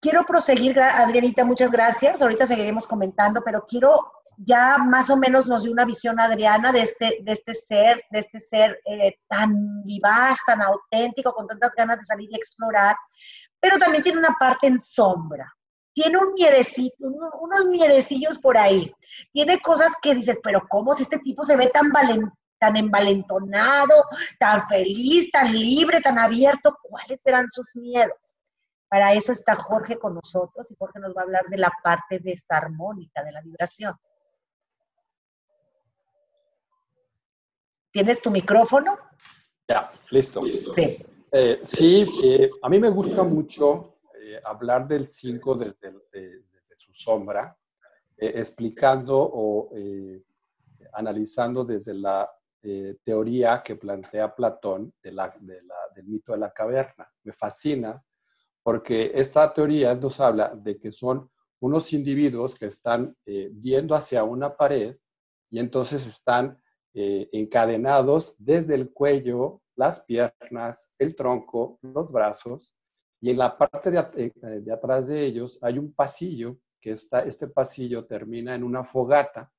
[0.00, 2.22] quiero proseguir, Adrianita, muchas gracias.
[2.22, 6.82] Ahorita seguiremos comentando, pero quiero ya más o menos nos dio una visión Adriana de
[6.82, 11.98] este, de este ser, de este ser eh, tan vivaz, tan auténtico, con tantas ganas
[11.98, 12.96] de salir y explorar,
[13.60, 15.52] pero también tiene una parte en sombra.
[15.94, 16.94] Tiene un miedecito,
[17.40, 18.92] unos miedecillos por ahí.
[19.32, 21.90] Tiene cosas que dices, pero ¿cómo si este tipo se ve tan
[22.58, 24.04] tan envalentonado,
[24.38, 26.76] tan feliz, tan libre, tan abierto?
[26.82, 28.36] ¿Cuáles serán sus miedos?
[28.88, 32.18] Para eso está Jorge con nosotros y Jorge nos va a hablar de la parte
[32.18, 33.94] desarmónica de la vibración.
[37.96, 38.98] ¿Tienes tu micrófono?
[39.66, 40.42] Ya, listo.
[40.74, 40.98] Sí.
[41.32, 46.44] Eh, sí, eh, a mí me gusta mucho eh, hablar del 5 desde,
[46.76, 47.56] su sombra,
[48.18, 49.70] explicando o
[50.92, 52.30] analizando desde la
[53.02, 55.34] teoría que plantea Platón de la,
[55.94, 57.10] del mito de la caverna.
[57.24, 58.04] Me fascina
[58.62, 61.30] porque esta teoría nos habla de que son
[61.60, 64.98] unos individuos que están viendo hacia una pared
[65.48, 66.60] y entonces están
[66.98, 72.74] eh, encadenados desde el cuello, las piernas, el tronco, los brazos,
[73.20, 77.48] y en la parte de, eh, atrás de ellos hay un pasillo, que está, este
[77.48, 79.52] pasillo termina en una fogata,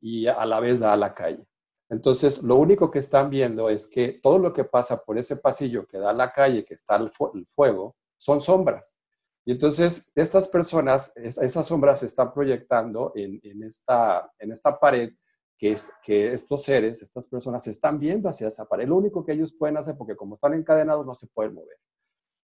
[0.00, 1.44] y a la vez da a la calle.
[1.90, 5.86] Entonces, lo único que están viendo es que todo lo que pasa por ese pasillo
[5.86, 8.96] que da a la calle, que está el, fuego, son sombras.
[9.44, 15.12] Y entonces, estas personas, esas sombras se están proyectando en, esta, en esta pared
[15.58, 18.88] que, es, que estos seres, estas personas, se están viendo hacia esa pared.
[18.88, 21.78] Lo único que ellos pueden hacer, porque como están encadenados, no se pueden mover.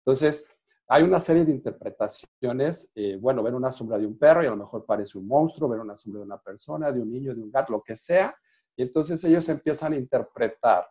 [0.06, 0.46] Entonces,
[0.88, 2.91] hay una serie de interpretaciones.
[2.96, 5.70] Eh, bueno, ver una sombra de un perro y a lo mejor parece un monstruo,
[5.70, 8.36] ver una sombra de una persona, de un niño, de un gato, lo que sea
[8.78, 10.88] y entonces ellos empiezan a interpretar,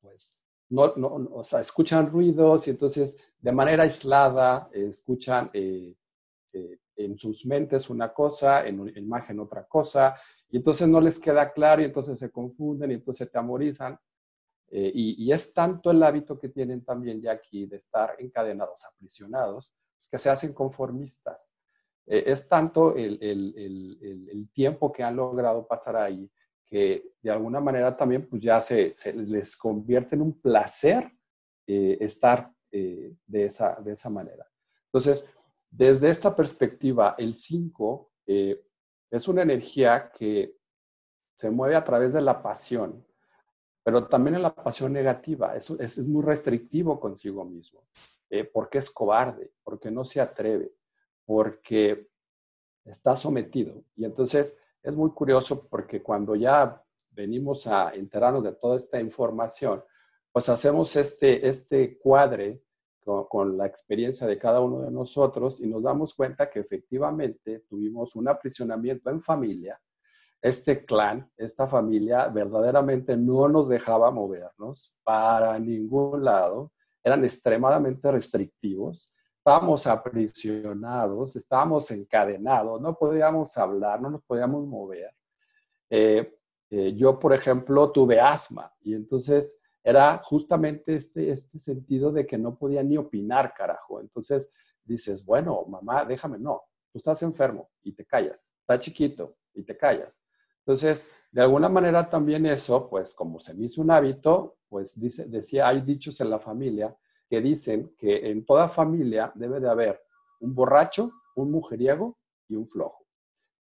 [0.00, 5.94] pues, no, no, o sea, escuchan ruidos y entonces de manera aislada escuchan eh,
[6.52, 10.16] eh, en sus mentes una cosa, en una imagen otra cosa,
[10.52, 13.98] y entonces no les queda claro y entonces se confunden y entonces se amorizan.
[14.68, 19.74] Eh, y, es tanto el hábito que tienen también ya aquí de estar encadenados, aprisionados,
[19.96, 21.52] pues, que se hacen conformistas.
[22.06, 26.30] es tanto el, tiempo que han logrado pasar ahí
[26.72, 31.10] que de alguna manera también pues ya se, les convierte en un placer
[31.66, 34.46] eh, estar eh, de, esa, de esa manera.
[34.86, 35.26] Entonces,
[35.70, 38.64] desde esta perspectiva, el 5 eh,
[39.12, 40.56] es una energía que
[41.34, 43.06] se mueve a través de la pasión,
[43.84, 45.54] pero también en la pasión negativa.
[45.54, 47.84] Es, es, muy restrictivo consigo mismo,
[48.52, 50.72] porque es cobarde, porque no se atreve,
[51.26, 52.08] porque
[52.84, 53.84] está sometido.
[53.96, 59.84] Y entonces es muy curioso porque cuando ya venimos a enterarnos de toda esta información,
[60.32, 62.62] pues hacemos este, este cuadre
[63.04, 68.16] con, la experiencia de cada uno de nosotros y nos damos cuenta que efectivamente tuvimos
[68.16, 69.80] un aprisionamiento en familia.
[70.40, 76.72] Este clan, esta familia verdaderamente no nos dejaba movernos para ningún lado,
[77.04, 85.10] eran extremadamente restrictivos estábamos aprisionados, estábamos encadenados, no podíamos hablar, no nos podíamos mover.
[85.90, 86.38] Eh,
[86.70, 92.38] eh, yo, por ejemplo, tuve asma y entonces era justamente este, este sentido de que
[92.38, 94.00] no podía ni opinar, carajo.
[94.00, 94.50] Entonces
[94.84, 99.76] dices, bueno, mamá, déjame, no, tú estás enfermo y te callas, está chiquito y te
[99.76, 100.20] callas.
[100.58, 105.26] Entonces, de alguna manera también eso, pues como se me hizo un hábito, pues dice,
[105.26, 106.96] decía, hay dichos en la familia
[107.28, 110.00] que dicen que en toda familia debe de haber
[110.40, 112.18] un borracho, un mujeriego
[112.48, 113.06] y un flojo.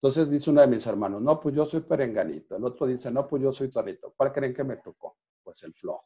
[0.03, 2.57] Entonces dice uno de mis hermanos, no, pues yo soy perenganito.
[2.57, 4.13] El otro dice, no, pues yo soy torito.
[4.17, 5.19] ¿Cuál creen que me tocó?
[5.51, 6.05] Pues el flojo.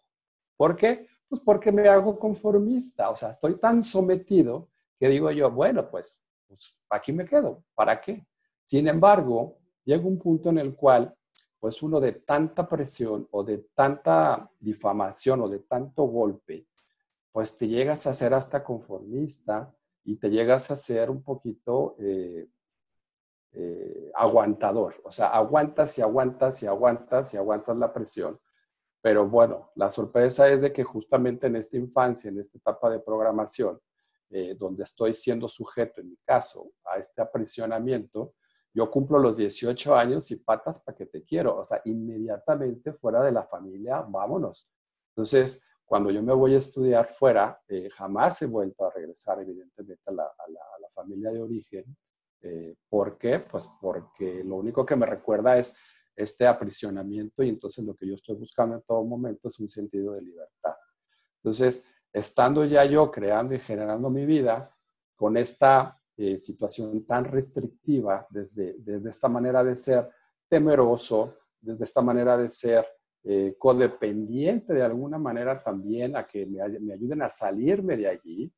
[0.56, 1.06] ¿Por qué?
[1.28, 3.10] Pues porque me hago conformista.
[3.10, 7.64] O sea, estoy tan sometido que digo yo, bueno, pues, pues aquí me quedo.
[7.74, 8.26] ¿Para qué?
[8.64, 11.14] Sin embargo, llega un punto en el cual,
[11.60, 16.66] pues uno de tanta presión o de tanta difamación o de tanto golpe,
[17.32, 22.48] pues te llegas a ser hasta conformista y te llegas a ser un poquito eh,
[23.52, 24.94] eh, aguantador.
[25.04, 28.38] O sea, aguantas y aguantas y aguantas y aguantas la presión.
[29.04, 33.00] Pero bueno, la sorpresa es de que justamente en esta infancia, en esta etapa de
[33.00, 33.78] programación,
[34.30, 38.32] eh, donde estoy siendo sujeto, en mi caso, a este aprisionamiento,
[38.72, 41.58] yo cumplo los 18 años y patas para que te quiero.
[41.58, 44.70] O sea, inmediatamente fuera de la familia, vámonos.
[45.10, 50.02] Entonces, cuando yo me voy a estudiar fuera, eh, jamás he vuelto a regresar, evidentemente,
[50.06, 50.30] a la,
[50.94, 51.84] familia de origen.
[52.40, 53.40] Eh, ¿Por qué?
[53.40, 55.76] Pues porque lo único que me recuerda es
[56.16, 60.12] este aprisionamiento y entonces lo que yo estoy buscando en todo momento es un sentido
[60.12, 60.74] de libertad.
[61.36, 64.74] Entonces, estando ya yo creando y generando mi vida
[65.16, 70.08] con esta eh, situación tan restrictiva, desde, desde esta manera de ser
[70.48, 72.86] temeroso, desde esta manera de ser
[73.26, 78.52] eh, codependiente de alguna manera también a que me, ayuden a salirme de allí,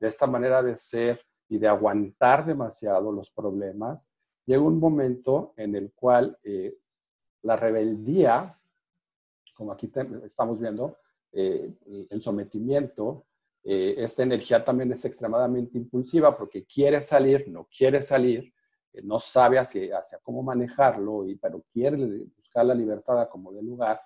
[0.00, 4.10] de esta manera de ser y de aguantar demasiado los problemas,
[4.46, 6.74] llega un momento en el cual eh,
[7.48, 8.56] la rebeldía,
[9.54, 9.90] como aquí
[10.24, 10.98] estamos viendo,
[11.32, 11.72] eh,
[12.10, 13.24] el sometimiento,
[13.64, 18.50] esta energía también es extremadamente impulsiva porque quiere salir, no quiere salir,
[19.02, 21.96] no sabe hacia, hacia cómo manejarlo, y, pero quiere
[22.34, 24.00] buscar la libertad como de lugar.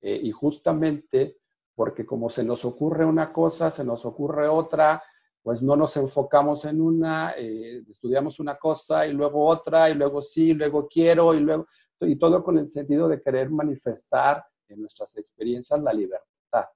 [0.00, 1.38] Eh, y justamente
[1.74, 5.02] porque como se nos ocurre una cosa, se nos ocurre otra,
[5.42, 10.20] pues no nos enfocamos en una, eh, estudiamos una cosa y luego otra, y luego
[10.22, 11.66] sí, luego quiero, y luego,
[12.06, 16.66] y todo con el sentido de querer manifestar en nuestras experiencias la libertad.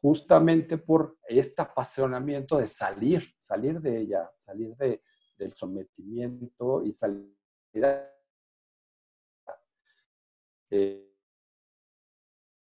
[0.00, 5.00] Justamente por este apasionamiento de salir, salir de ella, salir de,
[5.36, 7.34] del sometimiento y salir
[10.70, 11.12] eh,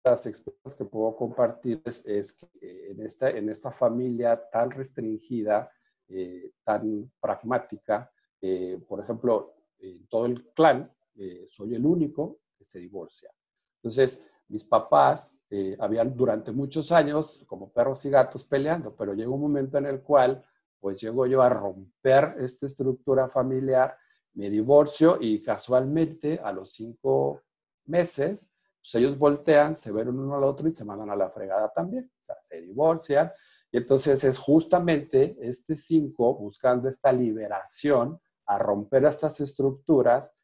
[0.05, 5.73] las experiencias que puedo compartir es, que eh, en esta, en esta familia tan restringida,
[6.09, 12.65] eh, tan pragmática, eh, por ejemplo, en todo el clan, eh, soy el único que
[12.65, 13.31] se divorcia.
[13.77, 19.35] Entonces, mis papás eh, habían durante muchos años como perros y gatos peleando, pero llegó
[19.35, 20.45] un momento en el cual
[20.81, 23.97] pues llego yo a romper esta estructura familiar,
[24.35, 27.43] me divorcio y casualmente a los cinco
[27.87, 31.73] meses, pues ellos voltean, se ven uno al otro y se mandan a la fregada
[31.73, 33.33] también, o sea, se divorcian.
[33.73, 40.35] Y entonces es justamente este cinco buscando esta liberación a romper estas estructuras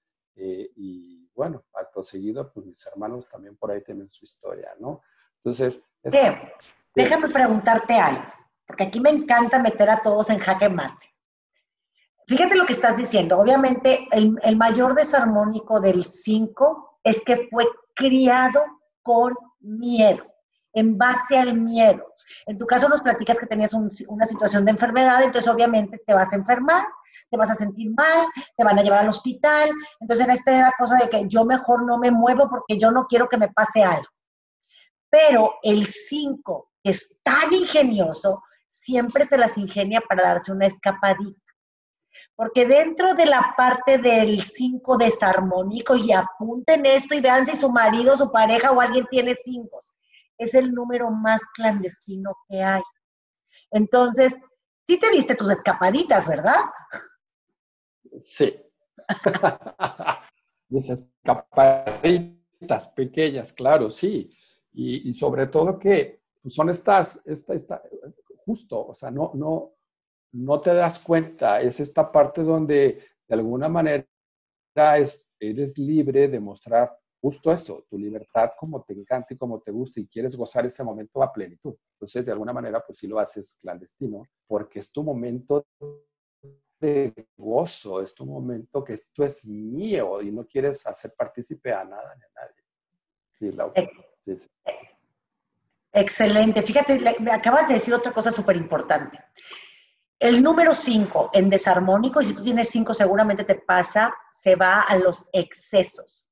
[0.42, 5.02] eh, y bueno, acto seguido, pues mis hermanos también por ahí tienen su historia, ¿no?
[5.36, 5.82] Entonces...
[6.94, 8.24] déjame preguntarte algo,
[8.66, 11.14] porque aquí me encanta meter a todos en jaque mate.
[12.26, 13.38] Fíjate lo que estás diciendo.
[13.38, 18.64] Obviamente, el, el mayor desarmónico del 5 es que fue criado
[19.02, 20.24] con miedo,
[20.72, 22.12] en base al miedo.
[22.46, 26.32] En tu caso nos platicas que tenías una situación de enfermedad, entonces obviamente te vas
[26.32, 26.84] a enfermar,
[27.28, 29.70] te vas a sentir mal, te van a llevar al hospital.
[30.00, 33.06] Entonces esta era la cosa de que yo mejor no me muevo porque yo no
[33.06, 34.08] quiero que me pase algo.
[35.10, 41.40] Pero el 5, que es tan ingenioso, siempre se las ingenia para darse una escapadita.
[42.36, 47.70] Porque dentro de la parte del 5 desarmónico, y apunten esto y vean si su
[47.70, 49.78] marido, su pareja o alguien tiene 5,
[50.40, 52.80] es el número más clandestino que hay.
[53.70, 54.34] Entonces,
[54.86, 56.62] sí te diste tus escapaditas, ¿verdad?
[58.22, 58.58] Sí.
[60.70, 64.30] Mis escapaditas pequeñas, claro, sí.
[64.72, 67.82] Y, sobre todo que pues, son estas, esta, esta,
[68.46, 69.74] justo, o sea, no, no,
[70.32, 74.06] no te das cuenta, es esta parte donde de alguna manera
[74.96, 79.70] es, eres libre de mostrar justo eso, tu libertad como te encanta y como te
[79.70, 81.74] gusta y quieres gozar ese momento a plenitud.
[81.94, 85.66] Entonces, de alguna manera, pues sí lo haces clandestino, porque es tu momento
[86.80, 91.84] de gozo, es tu momento que esto es mío y no quieres hacer partícipe a
[91.84, 92.64] nada ni a nadie.
[93.32, 93.52] Sí.
[94.22, 94.48] Sí, sí.
[95.92, 96.62] Excelente.
[96.62, 99.18] Fíjate, me acabas de decir otra cosa súper importante.
[100.18, 104.82] El número 5 en desarmónico, y si tú tienes 5 seguramente te pasa, se va
[104.82, 106.29] a los excesos.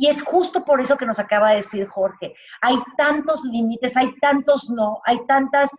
[0.00, 2.32] Y es justo por eso que nos acaba de decir Jorge.
[2.60, 5.72] Hay tantos límites, hay tantos no, hay tantas,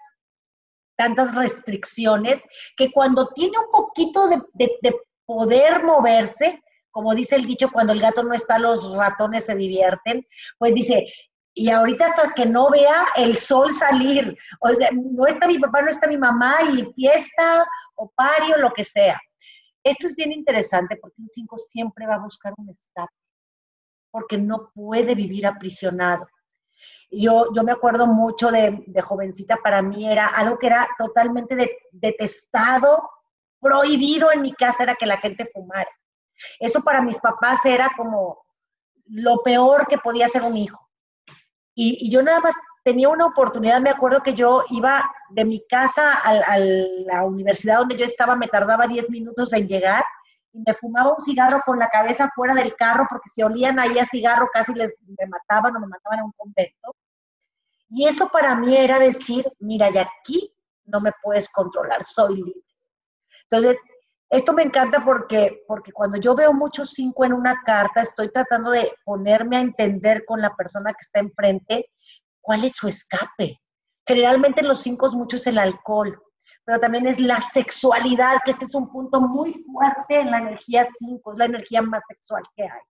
[0.97, 2.43] tantas restricciones
[2.75, 4.41] que cuando tiene un poquito de,
[4.81, 4.95] de
[5.25, 6.61] poder moverse,
[6.91, 11.07] como dice el dicho, cuando el gato no está, los ratones se divierten, pues dice,
[11.53, 15.81] y ahorita hasta que no vea el sol salir, o sea, no está mi papá,
[15.81, 17.65] no está mi mamá, y fiesta
[17.95, 19.17] o pario, lo que sea.
[19.81, 23.13] Esto es bien interesante porque un 5 siempre va a buscar un escape,
[24.11, 26.27] porque no puede vivir aprisionado.
[27.11, 31.55] Yo, yo me acuerdo mucho de, jovencita, para mí era algo que era totalmente
[31.91, 33.09] detestado,
[33.59, 35.89] prohibido en mi casa, era que la gente fumara.
[36.59, 38.43] Eso para mis papás era como
[39.05, 40.89] lo peor que podía hacer un hijo
[41.81, 42.53] y, yo nada más
[42.83, 47.97] tenía una oportunidad, me acuerdo que yo iba de mi casa a, la universidad donde
[47.97, 50.03] yo estaba, me tardaba 10 minutos en llegar
[50.53, 53.97] y me fumaba un cigarro con la cabeza fuera del carro porque si olían ahí
[53.99, 56.95] a cigarro casi les me mataban o me mataban en un convento.
[57.89, 60.53] Y eso para mí era decir, mira, y aquí
[60.85, 62.61] no me puedes controlar, soy libre.
[63.49, 63.79] Entonces,
[64.29, 68.69] esto me encanta porque, porque cuando yo veo muchos cinco en una carta, estoy tratando
[68.69, 71.89] de ponerme a entender con la persona que está enfrente
[72.39, 73.59] cuál es su escape.
[74.05, 76.21] Generalmente los cinco mucho es el alcohol,
[76.69, 80.85] pero también es la sexualidad, que este es un punto muy fuerte en la energía
[80.85, 82.81] cinco, es la energía más sexual que hay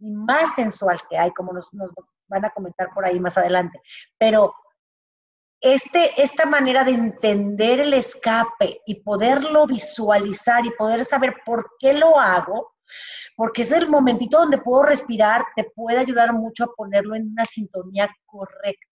[0.00, 1.92] y más sensual que hay, como nos, nos
[2.26, 3.80] van a comentar por ahí más adelante.
[4.18, 4.52] Pero
[5.60, 11.94] este, esta manera de entender el escape y poderlo visualizar y poder saber por qué
[11.94, 12.72] lo hago,
[13.36, 17.44] porque es el momentito donde puedo respirar, te puede ayudar mucho a ponerlo en una
[17.44, 18.93] sintonía correcta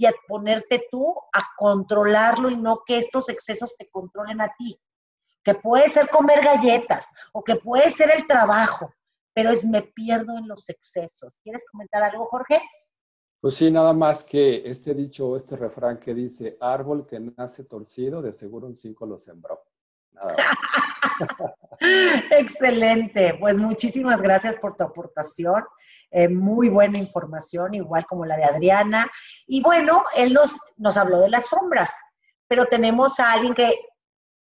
[0.00, 4.80] y a ponerte tú a controlarlo y no que estos excesos te controlen a ti.
[5.44, 8.94] Que puede ser comer galletas o que puede ser el trabajo,
[9.34, 11.38] pero es me pierdo en los excesos.
[11.42, 12.62] ¿Quieres comentar algo, Jorge?
[13.42, 18.22] Pues sí, nada más que este dicho, este refrán que dice, árbol que nace torcido,
[18.22, 19.62] de seguro un cinco lo sembró.
[22.30, 25.64] Excelente, pues muchísimas gracias por tu aportación.
[26.10, 29.10] Eh, muy buena información, igual como la de Adriana.
[29.46, 31.92] Y bueno, él nos, nos habló de las sombras,
[32.48, 33.72] pero tenemos a alguien que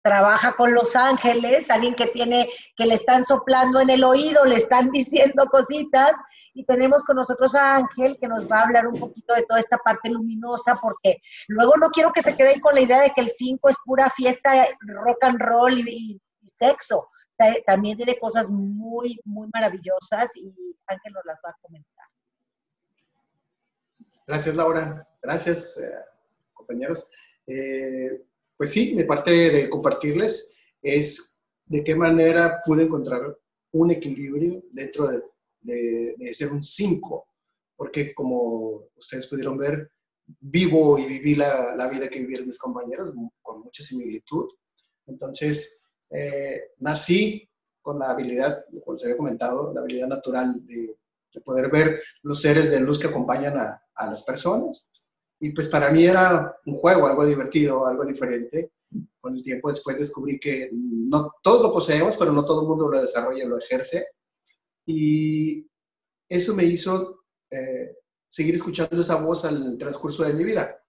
[0.02, 4.56] trabaja con los ángeles, alguien que tiene, que le están soplando en el oído, le
[4.56, 6.16] están diciendo cositas
[6.54, 9.60] y tenemos con nosotros a Ángel que nos va a hablar un poquito de toda
[9.60, 11.18] esta parte luminosa porque
[11.48, 14.10] luego no quiero que se queden con la idea de que el 5 es pura
[14.10, 17.08] fiesta, rock and roll y, sexo.
[17.66, 20.54] también tiene cosas muy, muy maravillosas y
[20.86, 22.06] Ángel nos las va a comentar.
[24.26, 25.08] Gracias, Laura.
[25.22, 25.92] Gracias, eh,
[26.52, 27.10] compañeros.
[27.46, 28.24] Eh,
[28.56, 33.36] pues sí, mi parte de compartirles es de qué manera pude encontrar
[33.72, 37.26] un equilibrio dentro de, de ser un 5,
[37.76, 39.90] porque como ustedes pudieron ver,
[40.38, 43.12] vivo y viví la, la, vida que vivieron mis compañeros
[43.42, 44.48] con mucha similitud.
[45.06, 45.79] Entonces,
[46.10, 47.48] eh, nací
[47.80, 50.96] con la habilidad, como se había comentado, la habilidad natural de,
[51.32, 54.90] de, poder ver los seres de luz que acompañan a, a, las personas.
[55.38, 58.72] Y pues para mí era un juego, algo divertido, algo diferente.
[59.20, 62.88] Con el tiempo después descubrí que no todos lo poseemos, pero no todo el mundo
[62.88, 64.08] lo desarrolla, lo ejerce.
[64.84, 65.66] Y
[66.28, 67.96] eso me hizo eh,
[68.28, 70.80] seguir escuchando esa voz al transcurso de mi vida.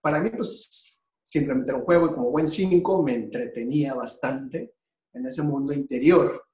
[0.00, 0.93] Para mí, pues,
[1.34, 4.76] simplemente era un juego y como buen 5 me entretenía bastante
[5.12, 6.46] en ese mundo interior.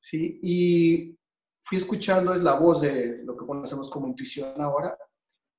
[0.00, 0.40] ¿sí?
[0.42, 1.16] Y
[1.62, 4.98] fui escuchando es la voz de lo que conocemos como intuición ahora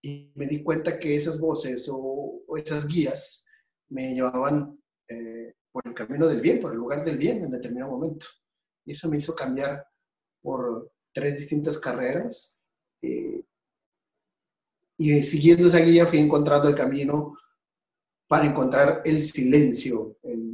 [0.02, 3.46] y me di cuenta que esas voces o, esas guías
[3.90, 7.92] me llevaban eh, por el camino del bien, por el lugar del bien en determinado
[7.92, 8.26] momento.
[8.86, 9.88] Y eso me hizo cambiar
[10.42, 12.60] por tres distintas carreras.
[13.02, 13.46] Eh,
[14.98, 17.34] y siguiendo esa guía fui encontrando el camino
[18.28, 20.54] para encontrar el silencio, el,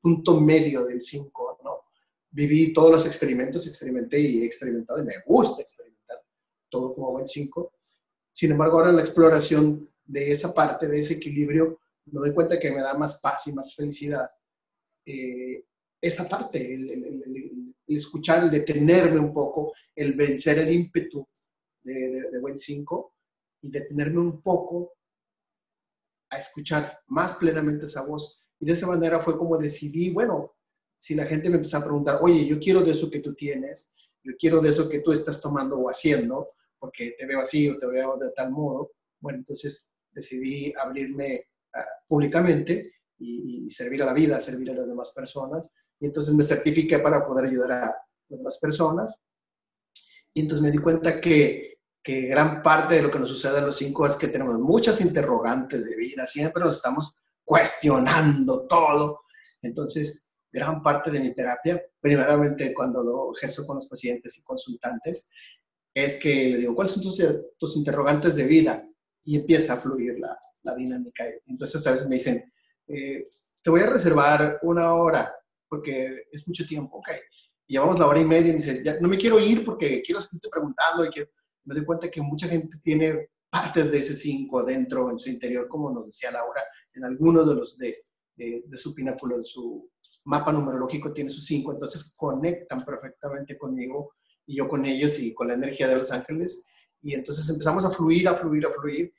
[0.00, 1.80] punto medio del 5, ¿no?
[2.30, 6.18] Viví todos los experimentos, experimenté y he experimentado y me gusta experimentar
[6.68, 7.72] todo como buen 5.
[8.30, 12.60] Sin embargo, ahora en la exploración de esa parte, de ese equilibrio, me doy cuenta
[12.60, 14.30] que me da más paz y más felicidad.
[15.04, 15.64] Eh,
[16.00, 21.26] esa parte, el, el, escuchar, el detenerme un poco, el vencer el ímpetu
[21.82, 23.14] de, de, de buen 5
[23.62, 24.97] y detenerme un poco
[26.30, 28.44] a escuchar más plenamente esa voz.
[28.60, 30.54] Y de esa manera fue como decidí, bueno,
[30.96, 33.92] si la gente me empezó a preguntar, oye, yo quiero de eso que tú tienes,
[34.22, 36.46] yo quiero de eso que tú estás tomando o haciendo,
[36.78, 42.06] porque te veo así o te veo de tal modo, bueno, entonces decidí abrirme uh,
[42.06, 45.68] públicamente y, y, servir a la vida, servir a las demás personas.
[46.00, 47.96] Y entonces me certifiqué para poder ayudar a
[48.28, 49.20] las demás personas.
[50.34, 51.77] Y entonces me di cuenta que
[52.08, 54.98] que gran parte de lo que nos sucede a los cinco es que tenemos muchas
[55.02, 59.24] interrogantes de vida, siempre nos estamos cuestionando todo.
[59.60, 65.28] Entonces, gran parte de mi terapia, primeramente cuando lo ejerzo con los pacientes y consultantes,
[65.92, 67.22] es que le digo, ¿cuáles son tus,
[67.58, 68.88] tus interrogantes de vida?
[69.22, 71.24] Y empieza a fluir la, la dinámica.
[71.46, 72.50] Entonces, a veces me dicen,
[72.86, 73.22] eh,
[73.60, 75.30] te voy a reservar una hora,
[75.68, 77.08] porque es mucho tiempo, ok.
[77.66, 80.00] Y llevamos la hora y media y me dice, ya, no me quiero ir porque
[80.00, 81.28] quiero seguirte preguntando y quiero
[81.68, 85.68] me doy cuenta que mucha gente tiene partes de ese 5 adentro en su interior,
[85.68, 86.62] como nos decía Laura,
[86.94, 87.94] en algunos de los de,
[88.72, 89.90] su pináculo, de su
[90.24, 94.14] mapa numerológico tiene su 5, entonces conectan perfectamente conmigo
[94.46, 96.66] y yo con ellos y con la energía de los ángeles.
[97.02, 99.10] Y entonces empezamos a fluir, a fluir, a fluir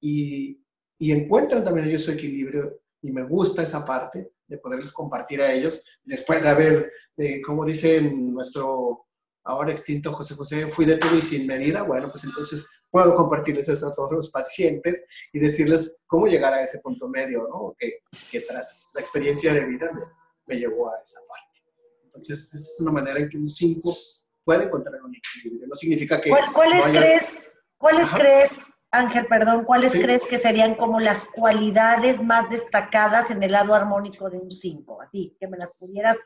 [0.00, 0.62] y,
[0.98, 5.52] y encuentran también ellos su equilibrio y me gusta esa parte de poderles compartir a
[5.52, 9.05] ellos después de haber, de, como dice nuestro
[9.46, 13.68] ahora extinto José José, fui de todo y sin medida, bueno, pues entonces puedo compartirles
[13.68, 17.74] eso a todos los pacientes y decirles cómo llegar a ese punto medio, ¿no?
[17.78, 20.02] Que, que tras la experiencia de vida me,
[20.48, 21.60] me, llevó a esa parte.
[22.04, 23.96] Entonces, esa es una manera en que un 5
[24.44, 25.66] puede encontrar un equilibrio.
[25.68, 26.30] No significa que...
[26.30, 27.00] ¿Cuáles no haya...
[27.00, 27.32] crees,
[27.76, 30.00] ¿cuáles crees, Ángel, perdón, cuáles ¿Sí?
[30.00, 35.02] crees que serían como las cualidades más destacadas en el lado armónico de un 5?
[35.02, 36.16] Así, que me las pudieras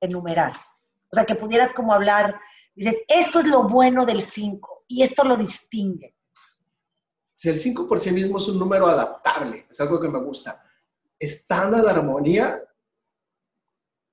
[0.00, 0.52] enumerar.
[1.10, 2.40] O sea, que pudieras como hablar
[2.74, 6.16] Dices, esto es lo bueno del 5 y esto lo distingue.
[7.34, 10.62] Si el 5 por sí mismo es un número adaptable, es algo que me gusta.
[11.18, 12.62] Estando en armonía,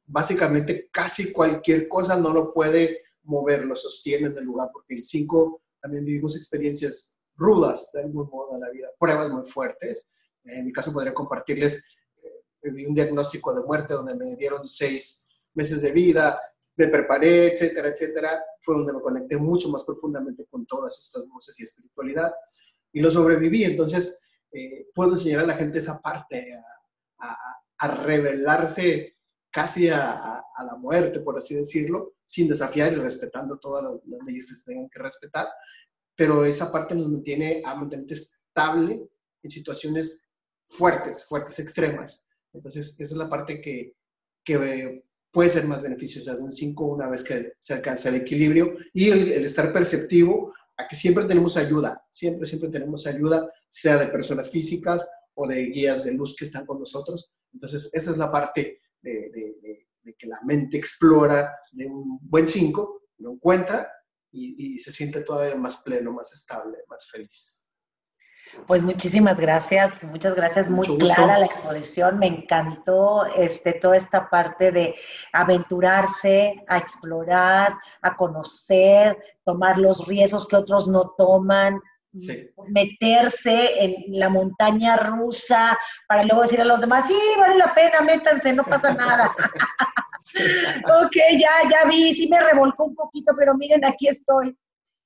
[0.05, 5.03] básicamente casi cualquier cosa no lo puede mover, lo sostiene en el lugar, porque el
[5.03, 10.05] 5 también vivimos experiencias rudas de algún modo en la vida, pruebas muy fuertes.
[10.43, 11.83] En mi caso podría compartirles
[12.21, 16.39] eh, un diagnóstico de muerte donde me dieron seis meses de vida,
[16.79, 21.59] me preparé, etcétera, etcétera, fue donde me conecté mucho más profundamente con todas estas voces
[21.59, 22.31] y espiritualidad
[22.93, 23.65] y lo sobreviví.
[23.65, 24.21] Entonces,
[24.53, 27.37] eh, puedo enseñar a la gente esa parte, a, a,
[27.79, 29.17] a revelarse
[29.51, 34.47] casi a, a, la muerte, por así decirlo, sin desafiar y respetando todas las, leyes
[34.47, 35.49] que se tengan que respetar,
[36.15, 39.09] pero esa parte nos mantiene mente estable
[39.43, 40.29] en situaciones
[40.69, 42.25] fuertes, fuertes, extremas.
[42.53, 43.97] Entonces, esa es la parte que,
[44.45, 48.75] que puede ser más beneficiosa de un 5 una vez que se alcanza el equilibrio
[48.93, 54.07] y el, estar perceptivo a que siempre tenemos ayuda, siempre, siempre tenemos ayuda, sea de
[54.07, 57.31] personas físicas o de guías de luz que están con nosotros.
[57.53, 63.03] Entonces, esa es la parte de, de, que la mente explora de un buen 5,
[63.19, 63.87] lo encuentra
[64.31, 67.65] y, se siente todavía más pleno, más estable, más feliz.
[68.67, 74.71] Pues muchísimas gracias, muchas gracias, muy clara la exposición, me encantó este, toda esta parte
[74.71, 74.95] de
[75.33, 81.79] aventurarse, a explorar, a conocer, tomar los riesgos que otros no toman,
[82.67, 85.77] meterse en la montaña rusa
[86.07, 89.31] para luego decir a los demás, sí, vale la pena, métanse, no pasa nada.
[91.03, 94.57] ok, ya, ya vi, sí me revolcó un poquito, pero miren, aquí estoy.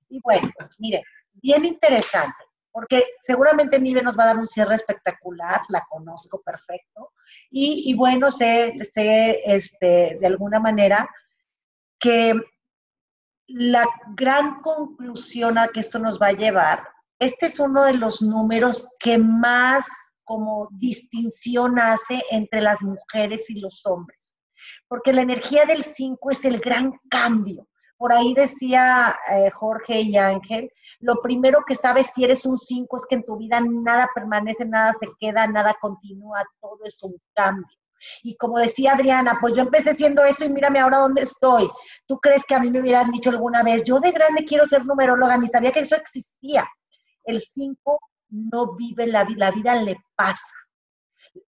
[0.09, 1.01] Y bueno, miren,
[1.33, 2.35] bien interesante,
[2.73, 7.11] porque seguramente Nive nos va a dar un cierre espectacular, la conozco perfecto,
[7.51, 11.07] y, bueno, sé, sé este, de alguna manera
[11.99, 12.33] que
[13.45, 16.87] la gran conclusión a que esto nos va a llevar,
[17.19, 19.85] este es uno de los números que más
[20.23, 24.35] como distinción hace entre las mujeres y los hombres,
[24.87, 27.67] porque la energía del 5 es el gran cambio.
[27.97, 30.71] Por ahí decía eh, Jorge y Ángel,
[31.03, 34.65] lo primero que sabes si eres un 5 es que en tu vida nada permanece,
[34.65, 37.77] nada se queda, nada continúa, todo es un cambio.
[38.21, 41.69] Y como decía Adriana, pues yo empecé siendo eso y mírame ahora dónde estoy.
[42.07, 44.85] ¿Tú crees que a mí me hubieran dicho alguna vez, yo de grande quiero ser
[44.85, 46.67] numeróloga, ni sabía que eso existía?
[47.25, 47.99] El 5
[48.29, 50.47] no vive la vida, la vida le pasa.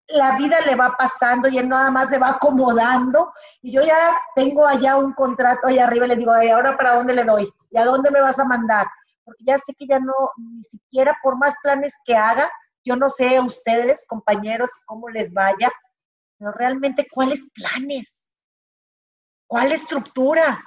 [0.08, 3.32] La vida le va pasando y él nada más se va acomodando.
[3.62, 6.96] Y yo ya tengo allá un contrato allá arriba y le digo, ¿y ahora para
[6.96, 7.48] dónde le doy?
[7.70, 8.86] ¿Y a dónde me vas a mandar?
[9.24, 12.50] Porque ya sé que ya no, ni siquiera por más planes que haga,
[12.84, 15.72] yo no sé a ustedes, compañeros, cómo les vaya,
[16.38, 18.32] pero realmente cuáles planes,
[19.46, 20.62] cuál estructura.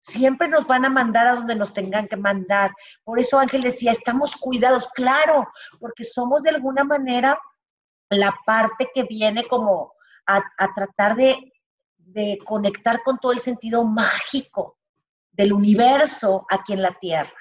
[0.00, 2.72] Siempre nos van a mandar a donde nos tengan que mandar.
[3.04, 5.46] Por eso Ángel decía, estamos cuidados, claro,
[5.78, 7.38] porque somos de alguna manera
[8.10, 9.92] la parte que viene como
[10.26, 10.42] a,
[10.74, 11.52] tratar de,
[11.96, 14.77] de conectar con todo el sentido mágico
[15.38, 17.32] del universo aquí en la Tierra.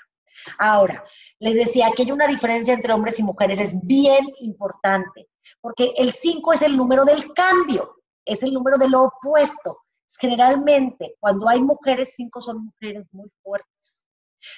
[0.57, 1.03] Ahora,
[1.39, 5.27] les decía que hay una diferencia entre hombres y mujeres, es bien importante
[5.61, 9.79] porque el 5 es el número del cambio, es el número de lo opuesto.
[10.19, 14.01] Generalmente, cuando hay mujeres, 5 son mujeres muy fuertes.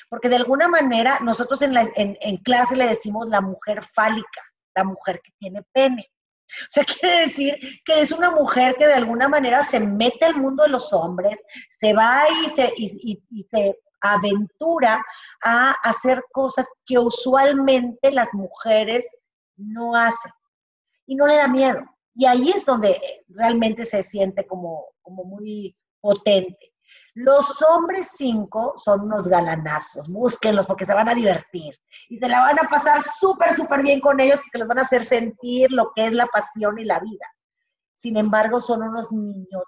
[0.10, 4.42] Porque de alguna manera, nosotros en, en, clase le decimos la mujer fálica,
[4.76, 6.08] la mujer que tiene pene.
[6.62, 10.38] O sea, quiere decir que es una mujer que de alguna manera se mete al
[10.38, 11.38] mundo de los hombres,
[11.72, 15.04] se va y se, y, se aventura
[15.44, 19.10] a hacer cosas que usualmente las mujeres
[19.58, 20.32] no hacen
[21.06, 21.82] y no le da miedo.
[22.16, 26.69] Y ahí es donde realmente se siente como, como muy potente.
[27.22, 32.40] Los hombres cinco son unos galanazos, búsquenlos porque se van a divertir y se la
[32.40, 35.92] van a pasar súper, súper bien con ellos porque les van a hacer sentir lo
[35.94, 37.26] que es la pasión y la vida.
[37.94, 39.64] Sin embargo, son unos niños.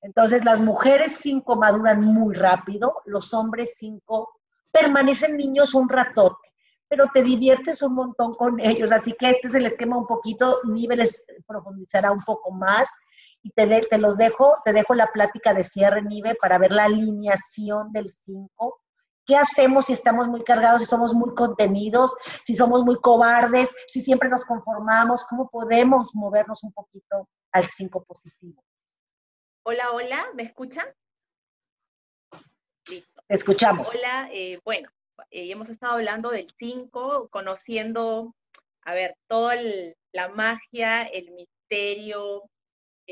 [0.00, 4.30] Entonces, las mujeres cinco maduran muy rápido, los hombres cinco
[4.72, 6.50] permanecen niños un ratote
[6.90, 8.90] pero te diviertes un montón con ellos.
[8.90, 12.90] Así que este es el esquema un poquito, Niveles profundizará un poco más.
[13.42, 16.84] Y te, te los dejo, te dejo la plática de cierre, Nive, para ver la
[16.84, 18.80] alineación del 5.
[19.24, 24.00] ¿Qué hacemos si estamos muy cargados, si somos muy contenidos, si somos muy cobardes, si
[24.00, 25.24] siempre nos conformamos?
[25.24, 28.62] ¿Cómo podemos movernos un poquito al 5 positivo?
[29.62, 30.86] Hola, hola, ¿me escuchan?
[32.88, 33.22] Listo.
[33.26, 33.88] Te escuchamos.
[33.94, 34.88] Hola, eh, bueno,
[35.30, 38.34] eh, hemos estado hablando del 5, conociendo,
[38.82, 39.54] a ver, toda
[40.12, 42.50] la magia, el misterio,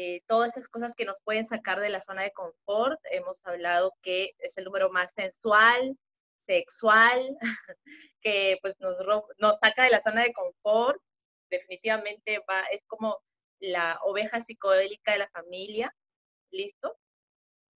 [0.01, 3.01] eh, todas esas cosas que nos pueden sacar de la zona de confort.
[3.11, 5.99] Hemos hablado que es el número más sensual,
[6.39, 7.37] sexual,
[8.23, 8.97] que pues nos,
[9.39, 11.03] nos saca de la zona de confort.
[11.51, 13.19] Definitivamente va, es como
[13.59, 15.93] la oveja psicodélica de la familia,
[16.53, 16.97] ¿listo?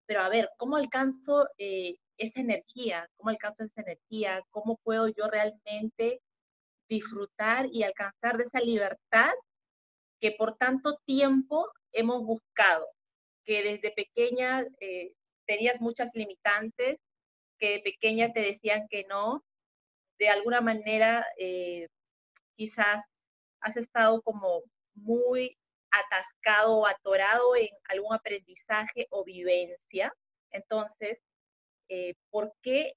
[0.07, 5.27] Pero a ver, ¿cómo alcanzo eh, esa energía, cómo alcanzo esa energía, cómo puedo yo
[5.27, 6.23] realmente
[6.89, 9.33] disfrutar y alcanzar de esa libertad
[10.21, 12.89] que por tanto tiempo hemos buscado,
[13.45, 15.13] que desde pequeña eh,
[15.47, 16.97] tenías muchas limitantes,
[17.59, 19.45] que de pequeña te decían que no,
[20.19, 21.89] de alguna manera eh,
[22.57, 23.05] quizás
[23.61, 24.63] has estado como
[24.95, 25.57] muy
[25.91, 30.13] atascado o atorado en algún aprendizaje o vivencia.
[30.51, 31.19] Entonces,
[31.89, 32.95] eh, por qué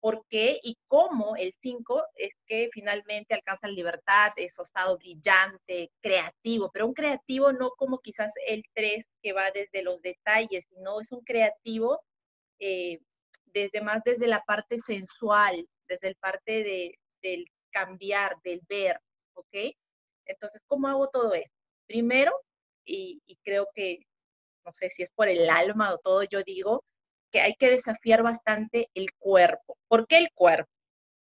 [0.00, 5.90] por qué y cómo el 5 es que finalmente alcanza la libertad, es osado, brillante,
[6.00, 11.00] creativo, pero un creativo no como quizás el 3 que va desde los detalles, sino
[11.00, 12.00] es un creativo
[12.58, 13.00] eh,
[13.46, 19.00] desde más desde la parte sensual, desde el parte de, del cambiar, del ver,
[19.34, 19.74] ¿ok?
[20.26, 21.54] Entonces, ¿cómo hago todo esto?
[21.86, 22.32] Primero,
[22.84, 23.98] y creo que,
[24.64, 26.84] no sé si es por el alma o todo, yo digo
[27.30, 29.76] que hay que desafiar bastante el cuerpo.
[29.88, 30.70] ¿Por qué el cuerpo?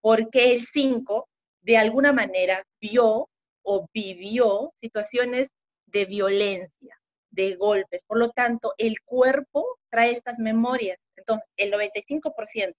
[0.00, 1.28] Porque el 5
[1.62, 3.28] de alguna manera vio
[3.62, 5.50] o vivió situaciones
[5.86, 8.04] de violencia, de golpes.
[8.04, 10.98] Por lo tanto, el cuerpo trae estas memorias.
[11.16, 12.74] Entonces, el 95%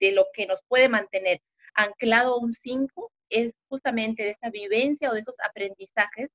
[0.00, 1.40] de lo que nos puede mantener
[1.74, 6.28] anclado un 5 es justamente de esa vivencia o de esos aprendizajes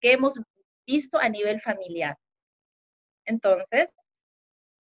[0.00, 0.34] que hemos
[0.86, 2.16] visto a nivel familiar.
[3.24, 3.92] Entonces,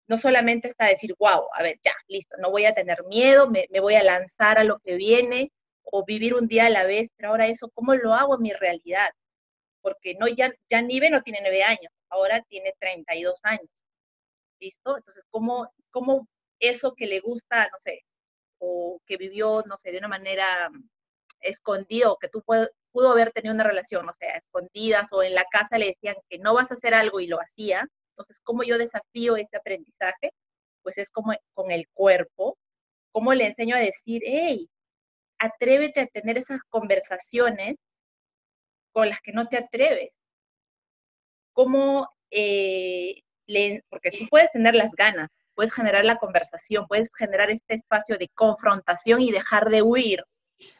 [0.08, 3.68] no solamente está decir, wow, a ver, ya, listo, no voy a tener miedo, me,
[3.80, 5.51] voy a lanzar a lo que viene
[5.84, 8.51] o vivir un día a la vez, pero ahora eso, ¿cómo lo hago en mi
[8.54, 9.10] realidad?
[9.82, 13.70] Porque no, ya, ya Nive no tiene nueve años, ahora tiene 32 años.
[14.60, 14.97] ¿Listo?
[14.97, 16.28] Entonces, ¿cómo, ¿cómo
[16.60, 18.06] eso que le gusta, no sé,
[18.60, 20.70] o que vivió, no sé, de una manera
[21.41, 25.78] escondido, que tú pudo haber tenido una relación, no sé, escondidas o en la casa
[25.78, 27.88] le decían que no vas a hacer algo y lo hacía.
[28.14, 30.32] Entonces, ¿cómo yo desafío ese aprendizaje?
[30.82, 32.57] Pues es como con el cuerpo,
[33.11, 34.70] cómo le enseño a decir, hey,
[35.39, 37.76] atrévete a tener esas conversaciones
[38.91, 40.11] con las que no te atreves.
[41.53, 47.49] ¿Cómo eh, le, porque tú puedes tener las ganas, puedes generar la conversación, puedes generar
[47.49, 50.24] este espacio de confrontación y dejar de huir.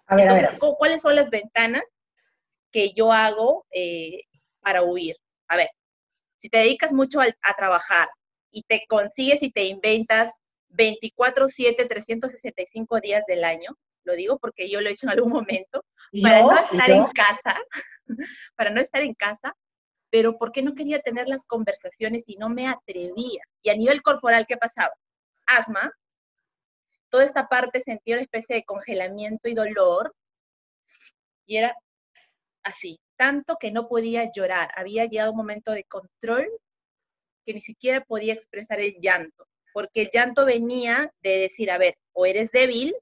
[0.06, 0.60] A ver, Entonces, a ver.
[0.78, 1.84] ¿cuáles son las ventanas
[2.72, 4.22] que yo hago eh,
[4.62, 5.16] para huir?
[5.48, 5.70] A ver,
[6.44, 8.10] si te dedicas mucho a, a trabajar
[8.52, 10.34] y te consigues y te inventas
[10.68, 15.32] 24, 7, 365 días del año, lo digo porque yo lo he hecho en algún
[15.32, 15.86] momento,
[16.22, 17.56] para no estar en casa,
[18.58, 19.56] para no estar en casa,
[20.10, 23.44] pero ¿por qué no quería tener las conversaciones y no me atrevía?
[23.62, 24.94] Y a nivel corporal, ¿qué pasaba?
[25.46, 25.94] Asma,
[27.08, 30.14] toda esta parte sentía una especie de congelamiento y dolor,
[31.46, 31.74] y era
[32.64, 34.72] así, tanto que no podía llorar.
[34.76, 36.50] Había llegado un momento de control
[37.46, 41.98] que ni siquiera podía expresar el llanto, porque el llanto venía de decir, a ver,
[42.14, 42.96] o eres débil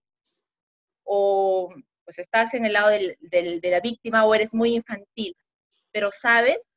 [1.04, 1.70] o
[2.04, 5.36] pues estás en el lado del, de la víctima o eres muy infantil,
[5.92, 6.68] pero sabes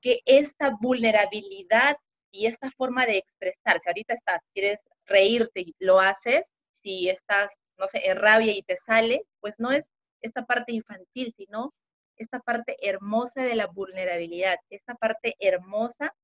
[0.00, 1.96] que esta vulnerabilidad
[2.30, 7.48] y esta forma de expresarse, ahorita estás, quieres reírte y lo haces, si estás,
[7.78, 9.88] no sé, en rabia y te sale, pues no es
[10.20, 11.72] esta parte infantil, sino
[12.16, 16.14] esta parte hermosa de la vulnerabilidad, esta parte hermosa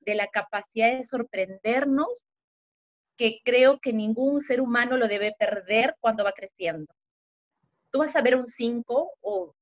[0.00, 2.08] de la capacidad de sorprendernos
[3.16, 6.86] que creo que ningún ser humano lo debe perder cuando va creciendo.
[7.90, 9.54] Tú vas a ver un 5 o,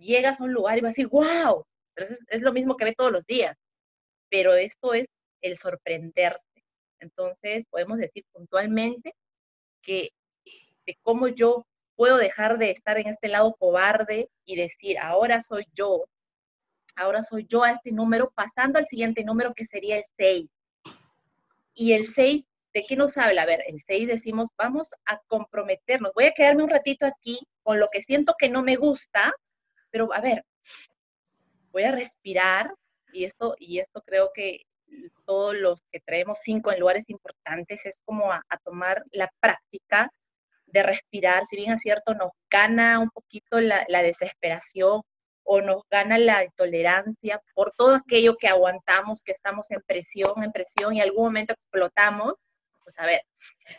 [0.00, 1.64] llegas a un lugar y vas a decir, wow,
[1.94, 3.56] pero es, es lo mismo que ve todos los días.
[4.30, 5.06] Pero esto es
[5.42, 6.40] el sorprenderse.
[7.00, 9.14] Entonces, podemos decir puntualmente
[9.82, 10.10] que
[10.86, 11.66] de cómo yo
[12.02, 16.02] puedo dejar de estar en este lado cobarde y decir, ahora soy yo,
[16.96, 20.50] ahora soy yo a este número, pasando al siguiente número que sería el 6.
[21.74, 22.44] Y el 6
[22.74, 23.42] ¿De qué nos habla?
[23.42, 26.10] A ver, el 6 decimos, vamos a comprometernos.
[26.12, 29.32] Voy a quedarme un ratito aquí con lo que siento que no me gusta,
[29.90, 30.44] pero a ver,
[31.70, 32.74] voy a respirar
[33.12, 34.62] y esto, y esto creo que
[35.24, 40.10] todos los que traemos cinco en lugares importantes es como a, a tomar la práctica
[40.72, 41.44] de respirar.
[41.46, 45.02] Si bien es cierto, nos gana un poquito la, desesperación
[45.44, 50.52] o nos gana la intolerancia por todo aquello que aguantamos, que estamos en presión, en
[50.52, 52.34] presión y algún momento explotamos
[52.84, 53.22] pues a ver,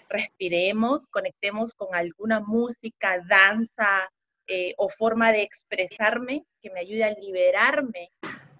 [0.07, 4.09] respiremos, conectemos con alguna música, danza
[4.47, 8.11] eh, o forma de expresarme que me ayude a liberarme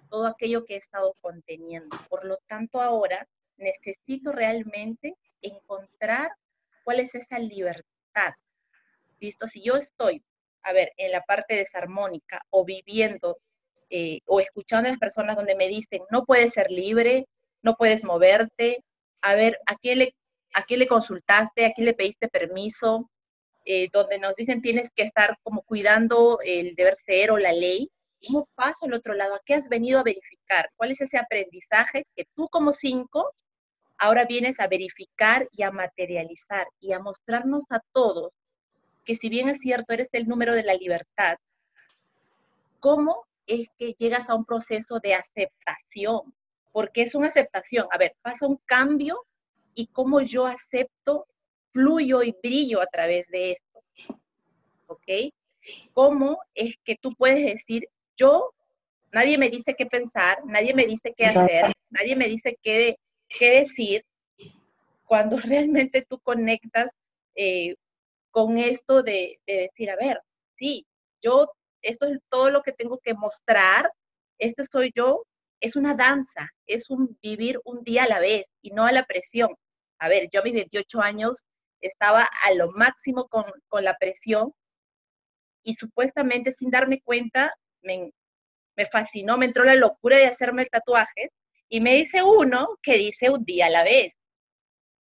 [0.10, 1.98] todo aquello que he estado conteniendo.
[2.10, 3.26] Por lo tanto, ahora
[3.58, 6.32] necesito realmente encontrar
[6.84, 7.93] cuál es esa libertad.
[9.20, 9.48] ¿Listo?
[9.48, 10.24] Si yo estoy,
[10.64, 13.38] a ver, en la parte desarmónica o viviendo
[13.90, 17.28] eh, o escuchando a las personas donde me dicen, no puedes ser libre,
[17.62, 18.84] no puedes moverte,
[19.22, 20.16] a ver, ¿a quién le
[20.54, 23.10] a quién le consultaste, a quién le pediste permiso,
[23.66, 27.90] eh, donde nos dicen tienes que estar como cuidando el deber ser o la ley.
[28.28, 29.36] ¿Cómo paso al otro lado?
[29.36, 30.70] ¿A qué has venido a verificar?
[30.76, 33.34] ¿Cuál es ese aprendizaje que tú como cinco
[33.98, 38.32] ahora vienes a verificar y a materializar y a mostrarnos a todos
[39.04, 41.38] que si bien es cierto, eres el número de la libertad,
[42.80, 46.34] ¿cómo es que llegas a un proceso de aceptación?
[46.72, 47.88] Porque es una aceptación.
[47.92, 49.26] A ver, pasa un cambio
[49.76, 51.28] y cómo yo acepto,
[51.72, 53.84] fluyo y brillo a través de esto.
[54.88, 55.34] ¿Ok?
[55.94, 58.54] ¿Cómo es que tú puedes decir, yo,
[59.12, 62.98] nadie me dice qué pensar, nadie me dice qué hacer, nadie me dice qué,
[63.38, 64.06] qué decir,
[65.06, 66.88] cuando realmente tú conectas
[67.36, 67.76] eh,
[68.32, 70.22] con esto de, de decir, a ver,
[70.58, 70.86] sí,
[71.22, 73.92] yo, esto es todo lo que tengo que mostrar,
[74.40, 75.24] este soy yo,
[75.60, 79.04] es una danza, es un vivir un día a la vez y no a la
[79.04, 79.56] presión.
[80.00, 81.44] A ver, yo a mis 28 años
[81.80, 84.54] estaba a lo máximo con, con la presión
[85.64, 88.12] y supuestamente sin darme cuenta me,
[88.76, 91.32] me fascinó, me entró la locura de hacerme el tatuaje
[91.74, 94.14] y me dice uno que dice un día a la vez.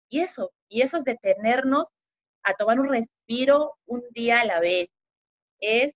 [0.10, 1.90] Y eso, y eso es detenernos
[2.42, 4.90] a tomar un respiro un día a la vez.
[5.60, 5.94] Es,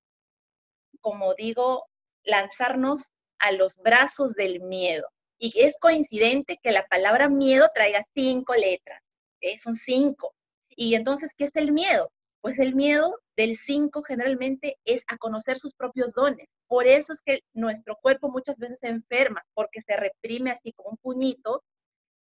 [1.01, 1.87] como digo,
[2.25, 3.07] lanzarnos
[3.39, 5.09] a los brazos del miedo.
[5.39, 9.01] Y es coincidente que la palabra miedo traiga cinco letras.
[9.41, 9.57] ¿eh?
[9.57, 10.35] Son cinco.
[10.69, 12.11] Y entonces, ¿qué es el miedo?
[12.39, 16.47] Pues el miedo del cinco generalmente es a conocer sus propios dones.
[16.67, 20.91] Por eso es que nuestro cuerpo muchas veces se enferma, porque se reprime así como
[20.91, 21.63] un puñito.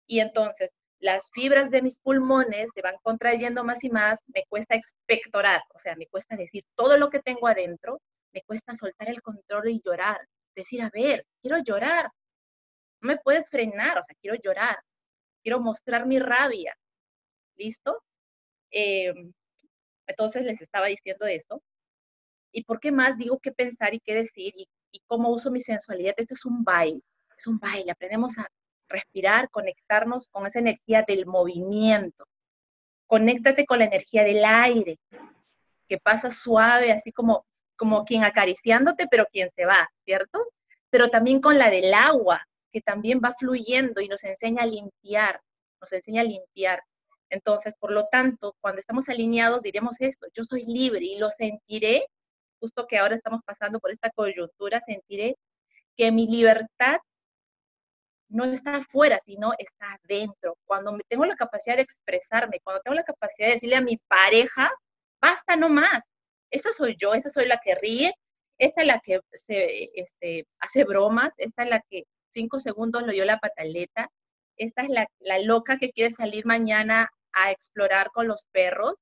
[0.07, 4.76] Y entonces las fibras de mis pulmones se van contrayendo más y más, me cuesta
[4.76, 8.01] expectorar, o sea, me cuesta decir todo lo que tengo adentro,
[8.32, 10.18] me cuesta soltar el control y llorar,
[10.55, 12.11] decir, a ver, quiero llorar,
[13.01, 14.76] no me puedes frenar, o sea, quiero llorar,
[15.42, 16.74] quiero mostrar mi rabia,
[17.57, 18.03] ¿listo?
[18.70, 19.32] Em,
[20.07, 21.62] entonces les estaba diciendo esto.
[22.57, 25.61] ¿Y por qué más digo qué pensar y qué decir y, y cómo uso mi
[25.61, 26.14] sensualidad?
[26.16, 27.02] Esto es un baile,
[27.36, 27.90] es un baile.
[27.90, 28.46] Aprendemos a
[28.88, 32.26] respirar, conectarnos con esa energía del movimiento.
[33.07, 34.98] Conéctate con la energía del aire,
[35.86, 37.44] que pasa suave, así como,
[37.76, 40.42] como quien acariciándote, pero quien se va, ¿cierto?
[40.88, 42.42] Pero también con la del agua,
[42.72, 45.42] que también va fluyendo y nos enseña a limpiar,
[45.78, 46.82] nos enseña a limpiar.
[47.28, 52.07] Entonces, por lo tanto, cuando estamos alineados, diremos esto, yo soy libre y lo sentiré,
[52.61, 55.36] justo que ahora estamos pasando por esta coyuntura, sentiré
[55.96, 56.98] que mi libertad
[58.28, 60.59] no está afuera, sino está adentro.
[60.66, 64.70] Cuando tengo la capacidad de expresarme, cuando tengo la capacidad de decirle a mi pareja,
[65.20, 66.00] basta no más.
[66.50, 68.14] Esa soy yo, esa soy la que ríe,
[68.59, 73.14] esta es la que se, este, hace bromas, esta es la que cinco segundos le
[73.14, 74.11] dio la pataleta,
[74.57, 78.94] esta es la, la loca que quiere salir mañana a explorar con los perros.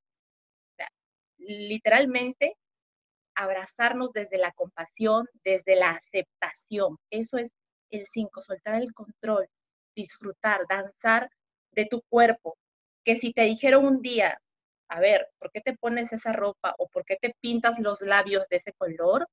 [1.39, 2.57] literalmente,
[3.35, 6.99] abrazarnos desde la compasión, desde la aceptación.
[7.11, 7.51] Eso es
[7.91, 9.49] el 5, soltar el control,
[9.95, 11.31] disfrutar, danzar
[11.73, 12.57] de tu cuerpo.
[13.05, 14.41] Que si te dijeron un día,
[14.89, 18.49] a ver, ¿por qué te pones esa ropa o por qué te pintas los labios
[18.49, 19.29] de ese color?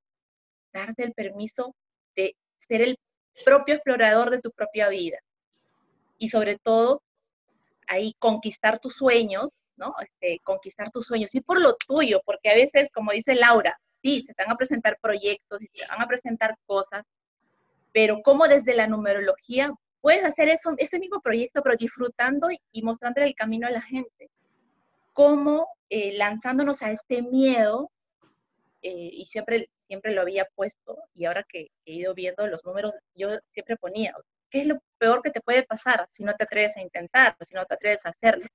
[0.73, 1.75] Darte el permiso
[2.15, 2.97] de ser el
[3.45, 5.19] propio explorador de tu propia vida.
[6.17, 7.01] Y sobre todo,
[7.87, 9.93] ahí conquistar tus sueños, ¿no?
[9.99, 14.25] Este, conquistar tus sueños y por lo tuyo, porque a veces, como dice Laura, sí,
[14.25, 17.05] se van a presentar proyectos y te van a presentar cosas,
[17.93, 23.27] pero cómo desde la numerología puedes hacer eso, ese mismo proyecto, pero disfrutando y, mostrándole
[23.27, 24.29] el camino a la gente.
[25.13, 27.91] Cómo eh, lanzándonos a este miedo,
[28.81, 32.95] eh, y siempre, siempre lo había puesto, y ahora que he ido viendo los números,
[33.15, 34.15] yo siempre ponía,
[34.49, 37.53] ¿qué es lo peor que te puede pasar si no te atreves a intentar, si
[37.53, 38.45] no te atreves a hacerlo?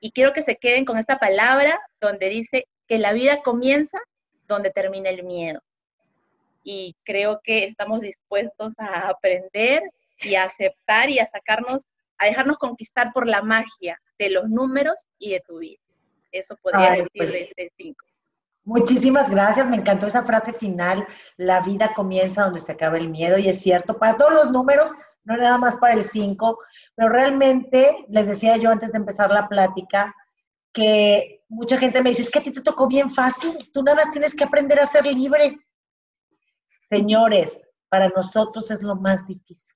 [0.00, 3.98] Y quiero que se queden con esta palabra donde dice que la vida comienza
[4.54, 5.60] donde termina el miedo
[6.62, 9.82] y creo que estamos dispuestos a aprender
[10.20, 11.86] y a aceptar y a sacarnos,
[12.18, 15.80] a dejarnos conquistar por la magia de los números y de tu vida.
[16.32, 18.04] Eso podría decir pues, de este cinco.
[18.64, 23.38] Muchísimas gracias, me encantó esa frase final, la vida comienza donde se acaba el miedo
[23.38, 24.92] y es cierto, para todos los números,
[25.24, 26.58] no nada más para el 5,
[26.94, 30.14] pero realmente, les decía yo antes de empezar la plática,
[30.72, 34.04] que mucha gente me dice, es que a ti te tocó bien fácil, tú nada
[34.04, 35.58] más tienes que aprender a ser libre.
[36.88, 39.74] Señores, para nosotros es lo más difícil.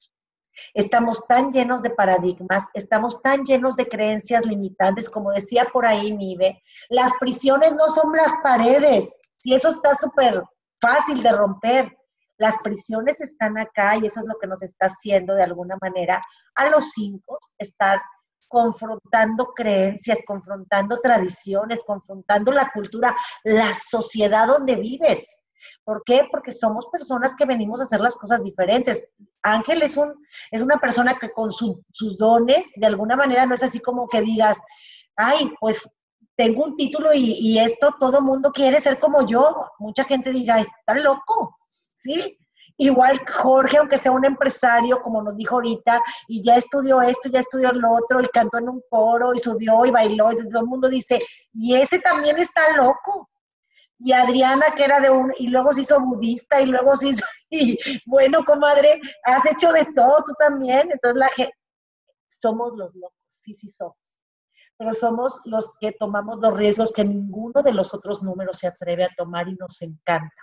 [0.73, 6.13] Estamos tan llenos de paradigmas, estamos tan llenos de creencias limitantes, como decía por ahí
[6.13, 10.45] Nive, las prisiones no son las paredes, si eso está súper
[10.81, 11.99] fácil de romper.
[12.37, 16.21] Las prisiones están acá y eso es lo que nos está haciendo de alguna manera
[16.57, 18.01] a los cinco, estar
[18.55, 25.41] confrontando creencias, confrontando tradiciones, confrontando la cultura, la sociedad donde vives.
[25.83, 26.29] ¿Por qué?
[26.31, 29.09] Porque somos personas que venimos a hacer las cosas diferentes.
[29.43, 30.15] Ángel es, un,
[30.53, 34.23] es una persona que con sus dones, de alguna manera, no es así como que
[34.23, 34.61] digas,
[35.17, 35.83] ay, pues
[36.37, 39.67] tengo un título y, esto todo mundo quiere ser como yo.
[39.81, 41.59] Mucha gente diga, está loco,
[41.95, 42.39] ¿sí?
[42.77, 47.41] Igual Jorge, aunque sea un empresario, como nos dijo ahorita, y ya estudió esto, ya
[47.41, 50.67] estudió lo otro, y cantó en un coro, y subió y bailó, y todo el
[50.67, 51.21] mundo dice,
[51.53, 53.31] y ese también está loco
[53.99, 57.25] y Adriana que era de un, y luego se hizo budista y luego se hizo,
[57.51, 61.55] y bueno, comadre, has hecho de todo tú también, entonces la gente,
[62.29, 63.97] somos los locos, sí, sí somos,
[64.77, 69.05] pero somos los que tomamos los riesgos que ninguno de los otros números se atreve
[69.05, 70.35] a tomar y nos encanta.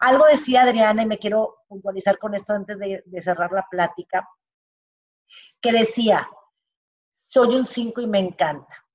[0.00, 4.28] Algo decía Adriana y me quiero puntualizar con esto antes de, cerrar la plática,
[5.60, 6.28] que decía,
[7.12, 8.86] soy un 5 y me encanta.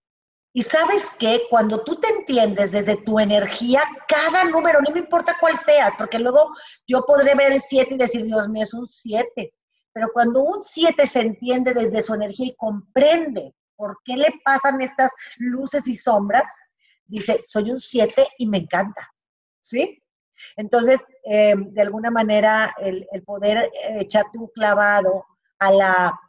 [0.54, 5.38] Y sabes que cuando tú te entiendes desde tu energía, cada número, no me importa
[5.40, 6.54] cuál seas, porque luego
[6.86, 9.54] yo podré ver el 7 y decir, Dios mío, es un 7.
[9.94, 14.82] Pero cuando un 7 se entiende desde su energía y comprende por qué le pasan
[14.82, 16.50] estas luces y sombras,
[17.06, 19.10] dice, soy un 7 y me encanta.
[19.62, 20.02] ¿Sí?
[20.56, 23.70] Entonces, eh, de alguna manera, el, poder
[24.00, 25.26] echarte un clavado
[25.60, 26.20] a la,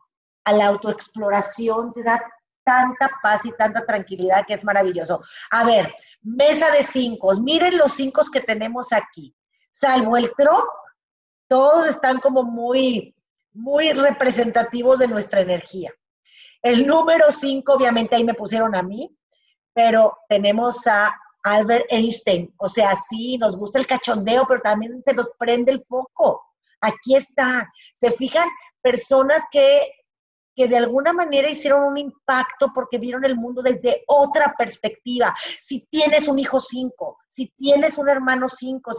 [0.45, 2.23] autoexploración te da
[2.65, 5.23] tanta paz y tanta tranquilidad que es maravilloso.
[5.51, 9.35] A ver, mesa de cinco, miren los cinco que tenemos aquí.
[9.71, 10.65] Salvo el Trump,
[11.49, 13.15] todos están como muy,
[13.53, 15.93] muy representativos de nuestra energía.
[16.63, 19.17] El número cinco, obviamente ahí me pusieron a mí,
[19.75, 22.53] pero tenemos a Albert Einstein.
[22.59, 26.43] O sea, sí, nos gusta el cachondeo, pero también se nos prende el foco.
[26.81, 27.71] Aquí está.
[27.95, 28.49] ¿Se fijan?
[28.83, 29.81] Personas que
[30.55, 35.35] que de alguna manera hicieron un impacto porque vieron el mundo desde otra perspectiva.
[35.61, 38.93] Si tienes un hijo cinco, si tienes un hermano cinco,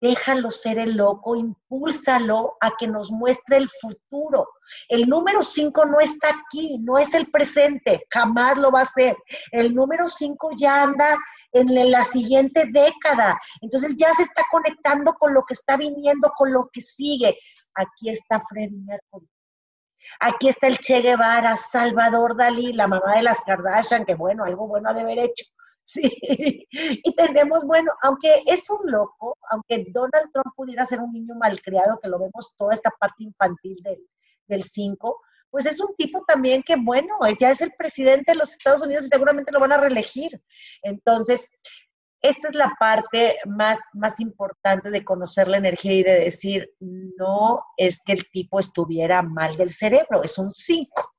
[0.00, 4.46] déjalo ser el loco, impúlsalo a que nos muestre el futuro.
[4.88, 9.16] El número cinco no está aquí, no es el presente, jamás lo va a ser.
[9.50, 11.18] El número cinco ya anda
[11.54, 13.40] en la siguiente década.
[13.60, 17.38] Entonces ya se está conectando con lo que está viniendo, con lo que sigue.
[17.74, 19.28] Aquí está Freddy Mercury
[20.20, 24.66] Aquí está el Che Guevara, Salvador Dalí, la mamá de las Kardashian, que bueno, algo
[24.68, 25.44] bueno ha de haber hecho.
[25.86, 26.00] Sí,
[26.70, 31.98] y tenemos, bueno, aunque es un loco, aunque Donald Trump pudiera ser un niño malcriado,
[32.02, 33.76] que lo vemos toda esta parte infantil
[34.46, 35.20] del 5,
[35.54, 39.04] pues es un tipo también que, bueno, ya es el presidente de los Estados Unidos
[39.04, 40.42] y seguramente lo van a reelegir.
[40.82, 41.48] Entonces,
[42.20, 47.60] esta es la parte más, más importante de conocer la energía y de decir, no
[47.76, 51.14] es que el tipo estuviera mal del cerebro, es un 5.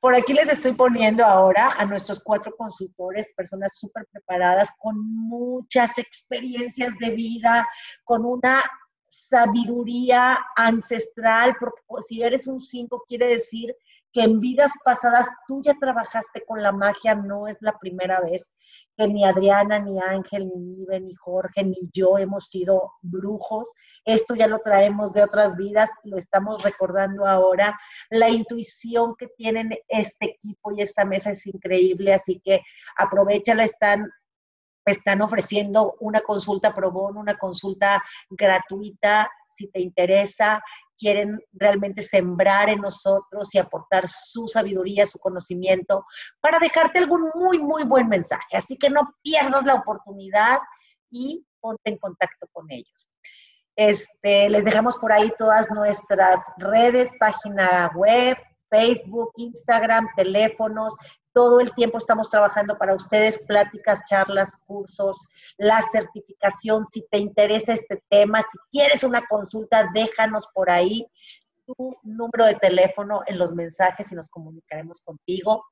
[0.00, 5.98] Por aquí les estoy poniendo ahora a nuestros cuatro consultores, personas súper preparadas, con muchas
[5.98, 7.68] experiencias de vida,
[8.04, 8.62] con una
[9.10, 13.76] sabiduría ancestral, porque si eres un 5 quiere decir
[14.12, 18.52] que en vidas pasadas tú ya trabajaste con la magia, no es la primera vez
[18.96, 23.70] que ni Adriana, ni Ángel, ni Nive, ni Jorge, ni yo hemos sido brujos.
[24.04, 27.78] Esto ya lo traemos de otras vidas, lo estamos recordando ahora.
[28.10, 32.60] La intuición que tienen este equipo y esta mesa es increíble, así que
[32.96, 34.10] aprovechala, están
[34.84, 40.62] están ofreciendo una consulta pro bono, una consulta gratuita, si te interesa,
[40.96, 46.04] quieren realmente sembrar en nosotros y aportar su sabiduría, su conocimiento,
[46.40, 48.56] para dejarte algún muy, muy buen mensaje.
[48.56, 50.58] Así que no pierdas la oportunidad
[51.10, 53.08] y ponte en contacto con ellos.
[53.76, 58.36] Este, les dejamos por ahí todas nuestras redes, página web,
[58.68, 60.96] Facebook, Instagram, teléfonos,
[61.32, 65.28] todo el tiempo estamos trabajando para ustedes, pláticas, charlas, cursos,
[65.58, 66.84] la certificación.
[66.84, 71.06] Si te interesa este tema, si quieres una consulta, déjanos por ahí
[71.66, 75.64] tu número de teléfono en los mensajes y nos comunicaremos contigo.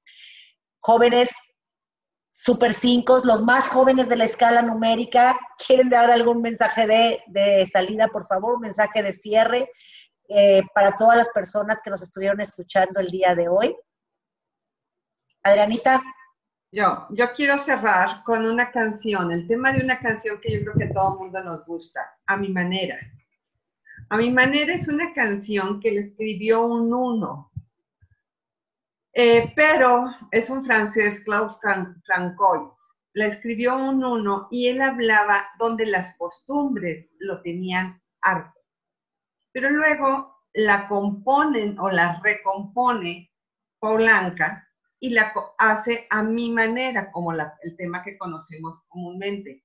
[0.80, 1.30] Jóvenes,
[2.40, 5.36] Super 5, los más jóvenes de la escala numérica,
[5.66, 8.54] ¿quieren dar algún mensaje de, salida, por favor?
[8.54, 9.72] Un mensaje de cierre
[10.28, 13.76] eh, para todas las personas que nos estuvieron escuchando el día de hoy.
[15.48, 16.02] Adrianita.
[16.70, 20.74] Yo, yo quiero cerrar con una canción, el tema de una canción que yo creo
[20.78, 22.98] que todo el mundo nos gusta, A mi manera.
[24.10, 27.50] A mi manera es una canción que le escribió un uno,
[29.14, 31.54] eh, pero es un francés, Claude
[32.04, 32.72] Francois.
[33.14, 38.60] La escribió un uno y él hablaba donde las costumbres lo tenían harto.
[39.52, 43.32] Pero luego la componen o la recompone
[43.80, 44.67] Polanca
[45.00, 49.64] y la hace a mi manera, como el tema que conocemos comúnmente.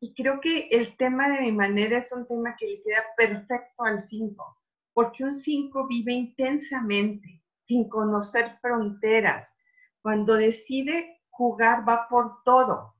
[0.00, 3.82] Y creo que el tema de mi manera es un tema que le queda perfecto
[3.84, 4.58] al 5,
[4.92, 9.54] porque un 5 vive intensamente, sin conocer fronteras.
[10.02, 12.94] Cuando decide jugar va por todo.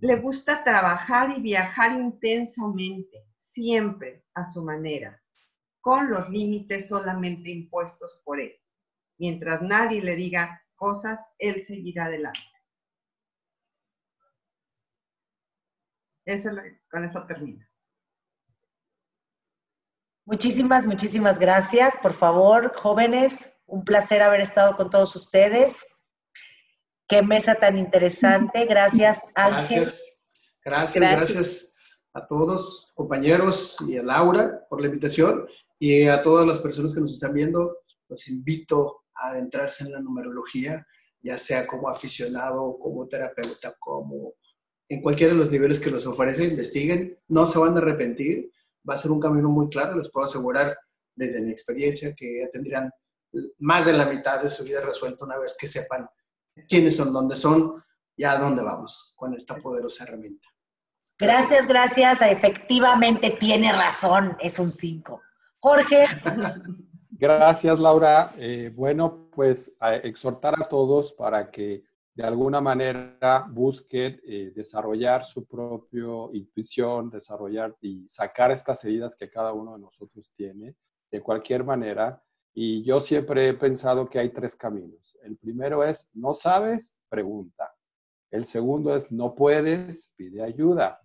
[0.00, 5.22] Le gusta trabajar y viajar intensamente, siempre a su manera,
[5.80, 8.52] con los límites solamente impuestos por él.
[9.18, 12.40] Mientras nadie le diga, cosas, Él seguirá adelante.
[16.24, 16.50] Eso,
[16.90, 17.68] con eso termina.
[20.24, 21.96] Muchísimas, muchísimas gracias.
[21.96, 25.84] Por favor, jóvenes, un placer haber estado con todos ustedes.
[27.06, 28.64] Qué mesa tan interesante.
[28.64, 29.80] Gracias, Ángel.
[29.80, 30.30] Gracias,
[30.64, 31.76] gracias, gracias,
[32.14, 35.46] a todos, compañeros y a Laura por la invitación
[35.78, 40.00] y a todas las personas que nos están viendo, los invito a adentrarse en la
[40.00, 40.86] numerología,
[41.22, 44.34] ya sea como aficionado, como terapeuta, como
[44.88, 48.50] en cualquiera de los niveles que los ofrece, investiguen, no se van a arrepentir,
[48.88, 50.76] va a ser un camino muy claro, les puedo asegurar
[51.16, 52.90] desde mi experiencia que ya tendrían
[53.58, 56.08] más de la mitad de su vida resuelta una vez que sepan
[56.68, 57.82] quiénes son, dónde son
[58.16, 60.46] y a dónde vamos con esta poderosa herramienta.
[61.18, 62.20] Gracias, gracias.
[62.22, 65.20] Efectivamente tiene razón, es un 5.
[65.60, 66.06] Jorge.
[67.24, 68.34] Gracias, Laura.
[68.36, 71.82] Eh, bueno, pues exhortar a todos para que
[72.14, 76.04] de alguna manera busquen eh, desarrollar su propia
[76.34, 80.74] intuición, desarrollar y sacar estas heridas que cada uno de nosotros tiene
[81.10, 82.22] de cualquier manera.
[82.52, 85.16] Y yo siempre he pensado que hay tres caminos.
[85.22, 87.74] El primero es, no sabes, pregunta.
[88.30, 91.00] El segundo es, no puedes, pide ayuda.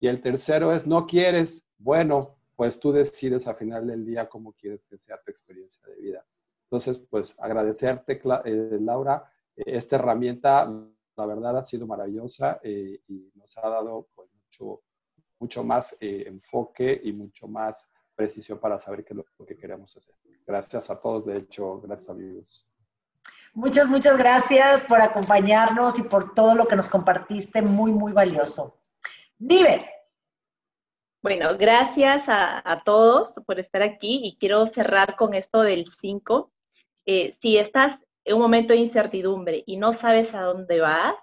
[0.00, 4.52] Y el tercero es, no quieres, bueno, pues tú decides a final del día cómo
[4.52, 6.24] quieres que sea tu experiencia de vida.
[6.66, 10.72] Entonces, pues agradecerte, eh, Laura, esta herramienta,
[11.16, 14.82] la verdad, ha sido maravillosa eh, y nos ha dado pues, mucho,
[15.40, 19.96] mucho más eh, enfoque y mucho más precisión para saber qué es lo que queremos
[19.96, 20.14] hacer.
[20.46, 22.68] Gracias a todos, de hecho, gracias amigos.
[23.54, 28.78] Muchas, muchas gracias por acompañarnos y por todo lo que nos compartiste, muy, muy valioso.
[29.36, 30.01] Vive.
[31.22, 36.52] Bueno, gracias a, todos por estar aquí y quiero cerrar con esto del 5.
[37.06, 41.14] Eh, si estás en un momento de incertidumbre y no sabes a dónde vas,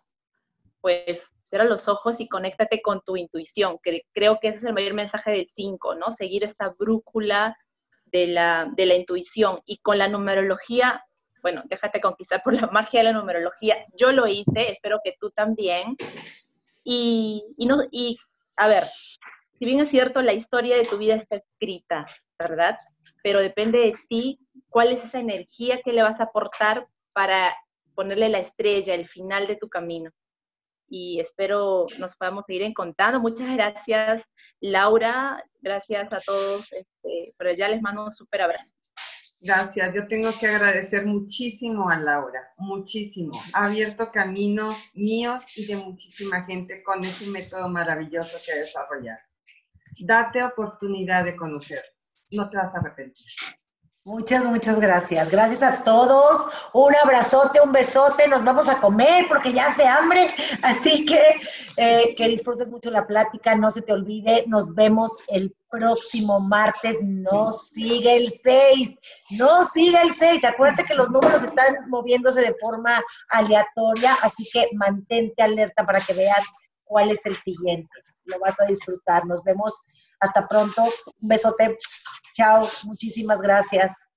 [0.79, 4.73] pues cierra los ojos y conéctate con tu intuición, que creo que ese es el
[4.73, 6.13] mayor mensaje del 5, ¿no?
[6.13, 7.57] Seguir esta brújula
[8.05, 9.59] de la, de la intuición.
[9.65, 11.03] Y con la numerología,
[11.41, 13.85] bueno, déjate conquistar por la magia de la numerología.
[13.97, 15.97] Yo lo hice, espero que tú también.
[16.85, 18.17] Y, no, y
[18.55, 18.83] a ver,
[19.60, 22.07] si bien es cierto, la historia de tu vida está escrita,
[22.39, 22.78] ¿verdad?
[23.22, 24.39] Pero depende de ti
[24.70, 27.53] cuál es esa energía que le vas a aportar para
[27.93, 30.12] ponerle la estrella, el final de tu camino.
[30.88, 33.20] Y espero nos podamos seguir encontrando.
[33.20, 34.24] Muchas gracias,
[34.62, 35.43] Laura.
[35.60, 36.72] Gracias a todos.
[36.72, 38.74] Este, pero ya les mando un súper abrazo.
[39.41, 39.93] Gracias.
[39.93, 43.34] Yo tengo que agradecer muchísimo a Laura, muchísimo.
[43.53, 49.28] Ha abierto caminos míos y de muchísima gente con ese método maravilloso que ha.
[49.99, 52.27] Date oportunidad de conocerlos.
[52.31, 53.25] No te vas a arrepentir.
[54.05, 55.29] Muchas, muchas gracias.
[55.29, 56.47] Gracias a todos.
[56.73, 58.27] Un abrazote, un besote.
[58.27, 60.27] Nos vamos a comer porque ya hace hambre.
[60.63, 61.21] Así que
[61.77, 63.55] eh, que disfrutes mucho la plática.
[63.55, 64.45] No se te olvide.
[64.47, 66.97] Nos vemos el próximo martes.
[67.03, 68.95] No sigue el 6.
[69.37, 70.43] No sigue el 6.
[70.43, 74.17] Acuérdate que los números están moviéndose de forma aleatoria.
[74.23, 76.43] Así que mantente alerta para que veas
[76.83, 77.89] cuál es el siguiente.
[78.30, 79.25] Lo vas a disfrutar.
[79.25, 79.82] Nos vemos
[80.19, 80.84] hasta pronto.
[81.21, 81.77] Un besote.
[82.34, 82.67] Chao.
[82.86, 84.09] Muchísimas gracias.